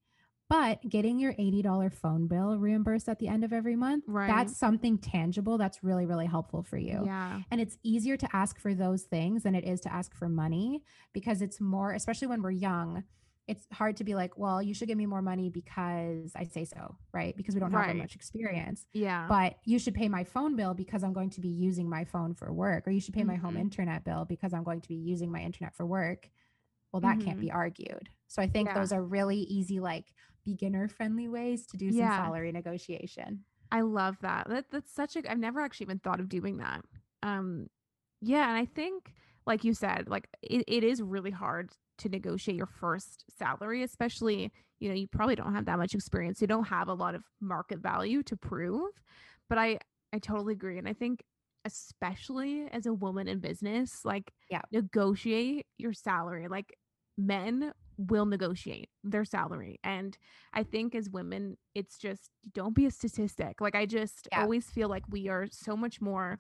[0.52, 4.28] But getting your $80 phone bill reimbursed at the end of every month, Right.
[4.28, 7.04] that's something tangible that's really, really helpful for you.
[7.06, 7.40] yeah.
[7.50, 10.84] And it's easier to ask for those things than it is to ask for money
[11.14, 13.06] because it's more, especially when we're young,
[13.48, 16.66] it's hard to be like, well, you should give me more money because I say
[16.66, 17.34] so, right?
[17.38, 17.88] Because we don't have Right.
[17.88, 18.86] that much experience.
[18.92, 19.28] Yeah.
[19.30, 22.34] But you should pay my phone bill because I'm going to be using my phone
[22.34, 23.62] for work, or you should pay my home Mhm.
[23.62, 26.30] internet bill because I'm going to be using my internet for work.
[26.92, 27.42] Well, that can't Mhm.
[27.42, 28.10] be argued.
[28.28, 28.74] So I think Yeah.
[28.74, 30.14] those are really easy, like
[30.46, 32.16] beginner friendly ways to do some Yeah.
[32.16, 33.46] salary negotiation.
[33.72, 34.48] I love that.
[34.50, 36.82] That that's such a I've never actually even thought of doing that.
[37.24, 37.68] Um
[38.22, 39.14] yeah, and I think
[39.48, 44.52] like you said, like it, it is really hard to negotiate your first salary, especially,
[44.80, 46.42] you know, you probably don't have that much experience.
[46.42, 48.92] You don't have a lot of market value to prove.
[49.50, 49.80] But I
[50.14, 50.78] I totally agree.
[50.78, 51.24] And I think
[51.66, 54.62] especially as a woman in business, like Yeah.
[54.72, 56.48] negotiate your salary.
[56.48, 56.76] Like
[57.18, 59.80] men will negotiate their salary.
[59.84, 60.18] And
[60.54, 63.62] I think as women, it's just don't be a statistic.
[63.62, 64.42] Like I just Yeah.
[64.42, 66.40] always feel like we are so much more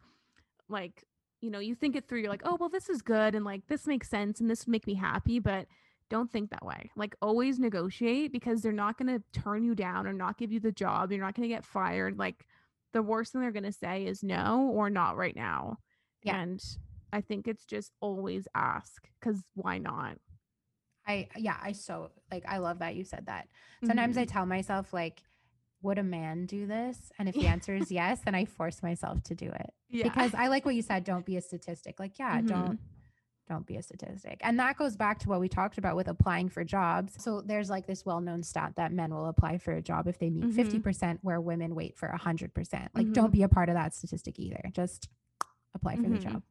[0.69, 1.03] like,
[1.41, 3.67] you know, you think it through, you're like, oh well, this is good and like
[3.67, 5.67] this makes sense and this would make me happy, but
[6.09, 6.91] don't think that way.
[6.95, 10.71] Like always negotiate because they're not gonna turn you down or not give you the
[10.71, 11.11] job.
[11.11, 12.17] You're not gonna get fired.
[12.17, 12.45] Like
[12.93, 15.77] the worst thing they're gonna say is no or not right now.
[16.23, 16.39] Yeah.
[16.41, 16.61] And
[17.13, 20.17] I think it's just always ask because why not?
[21.11, 23.47] I yeah, I so like I love that you said that.
[23.85, 24.31] Sometimes I Mhm.
[24.31, 25.21] tell myself like
[25.83, 27.11] would a man do this?
[27.17, 29.73] And if the answer is yes, then I force myself to do it.
[29.89, 30.03] yeah.
[30.03, 31.99] Because I like what you said, don't be a statistic.
[31.99, 32.47] Like, yeah, Mhm.
[32.47, 32.79] don't
[33.49, 34.39] don't be a statistic.
[34.43, 37.21] And that goes back to what we talked about with applying for jobs.
[37.21, 40.29] So there's like this well-known stat that men will apply for a job if they
[40.29, 40.55] meet Mhm.
[40.55, 42.95] 50% where women wait for 100%.
[42.95, 43.13] Like Mhm.
[43.13, 44.61] don't be a part of that statistic either.
[44.71, 45.09] Just
[45.73, 46.19] apply for the Mhm.
[46.31, 46.43] job.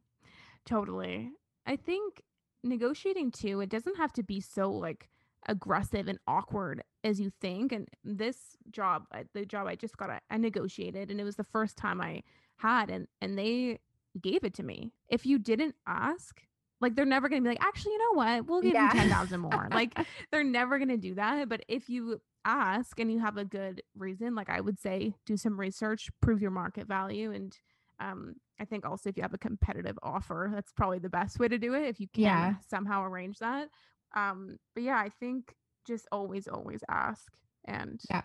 [0.65, 1.31] Totally.
[1.65, 2.21] I think
[2.63, 5.09] negotiating too, it doesn't have to be so like
[5.47, 7.71] aggressive and awkward as you think.
[7.71, 11.43] And this job, the job I just got, I, I negotiated and it was the
[11.43, 12.23] first time I
[12.57, 13.79] had and and they
[14.21, 14.91] gave it to me.
[15.09, 16.43] If you didn't ask,
[16.79, 18.47] like they're never going to be like, "Actually, you know what?
[18.47, 18.93] We'll give Yeah.
[18.93, 19.95] you 10,000 more." like
[20.31, 23.83] they're never going to do that, but if you ask and you have a good
[23.95, 27.57] reason, like I would say do some research, prove your market value and
[27.99, 31.47] um, I think also if you have a competitive offer, that's probably the best way
[31.47, 32.53] to do it if you can Yeah.
[32.69, 33.69] somehow arrange that.
[34.15, 35.55] Um, but yeah, I think
[35.87, 37.33] just always, always ask.
[37.65, 38.21] And Yeah.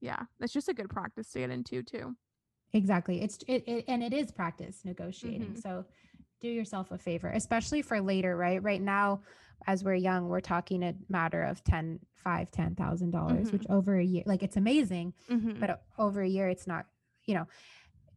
[0.00, 2.14] yeah, that's just a good practice to get into too.
[2.72, 3.20] Exactly.
[3.22, 5.54] It's it, it and it is practice negotiating.
[5.54, 5.62] Mhm.
[5.62, 5.84] So
[6.40, 8.62] do yourself a favor, especially for later, right?
[8.62, 9.22] Right now,
[9.66, 13.96] as we're young, we're talking a matter of 10, five, ten thousand dollars, which over
[13.98, 15.58] a year, like it's amazing, Mhm.
[15.60, 16.86] but over a year, it's not,
[17.24, 17.46] you know,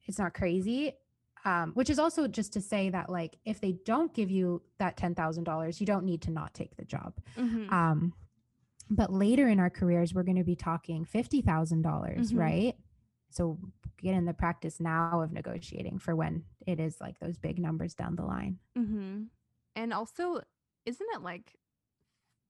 [0.08, 0.94] it's not crazy.
[1.46, 4.98] Um, which is also just to say that like if they don't give you that
[4.98, 7.14] ten thousand dollars, you don't need to not take the job.
[7.38, 7.72] Mhm.
[7.72, 8.14] Um,
[8.90, 11.42] but later in our careers, we're going to be talking fifty
[11.84, 12.40] dollars, Mhm.
[12.40, 12.76] right?
[13.30, 13.60] So
[13.98, 17.94] get in the practice now of negotiating for when it is like those big numbers
[17.94, 18.60] down the line.
[18.78, 19.24] Mm-hmm.
[19.76, 20.42] And also,
[20.86, 21.56] isn't it like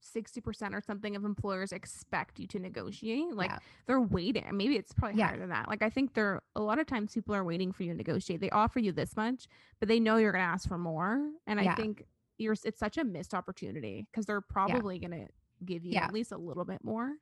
[0.06, 3.34] 60% or something of employers expect you to negotiate?
[3.34, 3.60] Like Yeah.
[3.88, 4.45] they're waiting.
[4.53, 5.28] Maybe it's probably Yeah.
[5.30, 5.68] higher than that.
[5.70, 7.97] Like I think there are a lot of times people are waiting for you to
[7.97, 8.39] negotiate.
[8.41, 9.47] They offer you this much,
[9.80, 11.32] but they know you're going to ask for more.
[11.47, 12.03] And I think
[12.38, 15.28] you're it's such a missed opportunity because they're probably going to
[15.64, 16.03] give you Yeah.
[16.06, 17.16] at least a little bit more.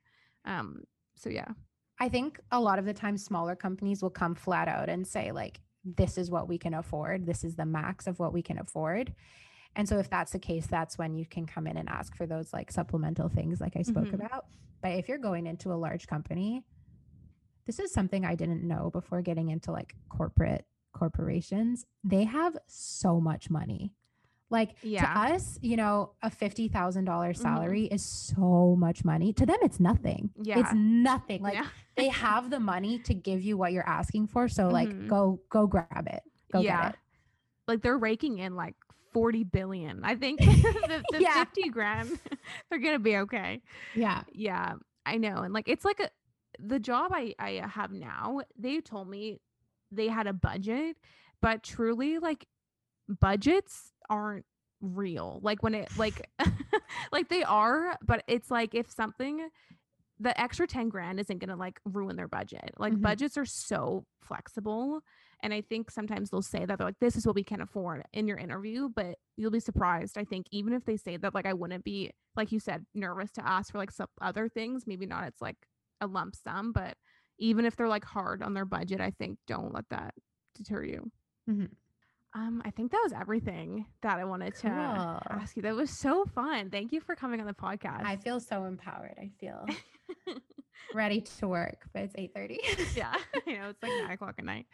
[0.44, 1.48] Um so yeah.
[2.00, 5.30] I think a lot of the time smaller companies will come flat out and say
[5.30, 7.26] like this is what we can afford.
[7.26, 9.14] This is the max of what we can afford.
[9.76, 12.26] And so if that's the case, that's when you can come in and ask for
[12.26, 14.14] those like supplemental things like I spoke Mhm.
[14.14, 14.46] about.
[14.82, 16.62] But if you're going into a large company,
[17.66, 21.86] this is something I didn't know before getting into like corporate corporations.
[22.04, 23.92] They have so much money.
[24.50, 25.00] Like Yeah.
[25.06, 29.32] to us, you know, a fifty thousand dollars salary is so much money.
[29.32, 30.30] To them, it's nothing.
[30.40, 30.60] Yeah.
[30.60, 31.42] It's nothing.
[31.42, 31.66] Like yeah.
[31.96, 34.46] they have the money to give you what you're asking for.
[34.48, 35.08] So like Mhm.
[35.08, 36.22] go go grab it.
[36.52, 36.82] Go yeah.
[36.82, 37.00] get it.
[37.66, 38.76] Like they're raking in like
[39.14, 40.04] 40 billion.
[40.04, 41.44] I think the, the Yeah.
[41.44, 42.18] 50 grand
[42.70, 43.62] they're going to be okay.
[43.94, 44.22] Yeah.
[44.32, 44.74] Yeah,
[45.06, 45.38] I know.
[45.38, 46.10] And like it's like a
[46.58, 49.38] the job I I have now, they told me
[49.90, 50.96] they had a budget,
[51.40, 52.46] but truly like
[53.08, 54.44] budgets aren't
[54.80, 55.40] real.
[55.42, 56.28] Like when it like
[57.12, 59.48] like they are, but it's like if something
[60.20, 62.70] the extra 10 grand isn't going to like ruin their budget.
[62.78, 63.02] Like Mhm.
[63.02, 65.00] budgets are so flexible
[65.44, 68.02] and I think sometimes they'll say that they're like this is what we can afford
[68.12, 70.18] in your interview, but you'll be surprised.
[70.18, 73.30] I think even if they say that like I wouldn't be like you said nervous
[73.32, 75.56] to ask for like some other things, maybe not it's like
[76.00, 76.96] a lump sum, but
[77.38, 80.14] even if they're like hard on their budget, I think don't let that
[80.56, 81.10] deter you.
[81.48, 81.70] Mhm.
[82.36, 85.38] Um, I think that was everything that I wanted to Cool.
[85.38, 85.62] ask you.
[85.62, 86.68] That was so fun.
[86.68, 88.02] Thank you for coming on the podcast.
[88.04, 89.14] I feel so empowered.
[89.20, 89.64] I feel
[90.94, 92.58] ready to work, but it's 8:30.
[92.96, 93.14] yeah,
[93.46, 94.66] you know, it's like nine o'clock at night.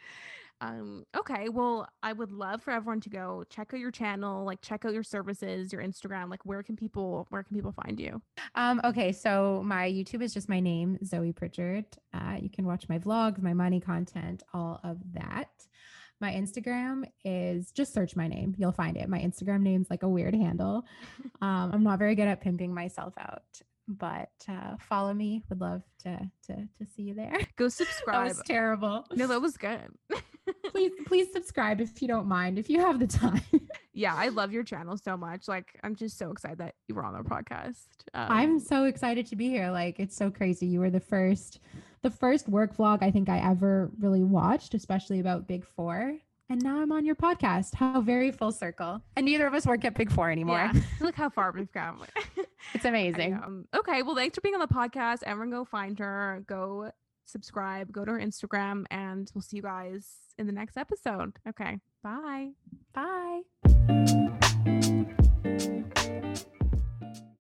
[0.61, 4.61] Um, okay, well, I would love for everyone to go check out your channel, like
[4.61, 6.29] check out your services, your Instagram.
[6.29, 8.21] Like, where can people where can people find you?
[8.53, 11.85] Um, okay, so my YouTube is just my name, Zoe Pritchard.
[12.13, 15.49] Uh, you can watch my vlogs, my money content, all of that.
[16.19, 18.53] My Instagram is just search my name.
[18.55, 19.09] You'll find it.
[19.09, 20.85] My Instagram name's like a weird handle.
[21.43, 23.41] Um, I'm not very good at pimping myself out,
[23.97, 25.43] but uh, follow me.
[25.49, 27.37] Would love to to to see you there.
[27.55, 28.27] Go subscribe.
[28.27, 29.05] That was terrible.
[29.13, 29.87] no, that was good.
[30.69, 32.59] please please subscribe if you don't mind.
[32.59, 33.41] If you have the time.
[33.93, 35.47] yeah, I love your channel so much.
[35.47, 37.85] Like, I'm just so excited that you were on the podcast.
[38.13, 39.71] Um, I'm so excited to be here.
[39.71, 40.67] Like it's so crazy.
[40.67, 41.59] You were the first
[42.01, 46.17] the first work vlog I think I ever really watched, especially about Big 4.
[46.51, 47.75] And now I'm on your podcast.
[47.75, 49.01] How very full circle.
[49.15, 50.57] And neither of us work at Big 4 anymore.
[50.57, 50.81] yeah.
[50.99, 52.03] Look how far we've come.
[52.75, 53.65] It's amazing.
[53.75, 55.23] Okay, well, thanks for being on the podcast.
[55.25, 56.91] Everyone, go find her, go
[57.25, 61.33] subscribe, go to her Instagram, and we'll see you guys in the next episode.
[61.49, 62.49] Okay, bye.
[62.93, 63.41] Bye.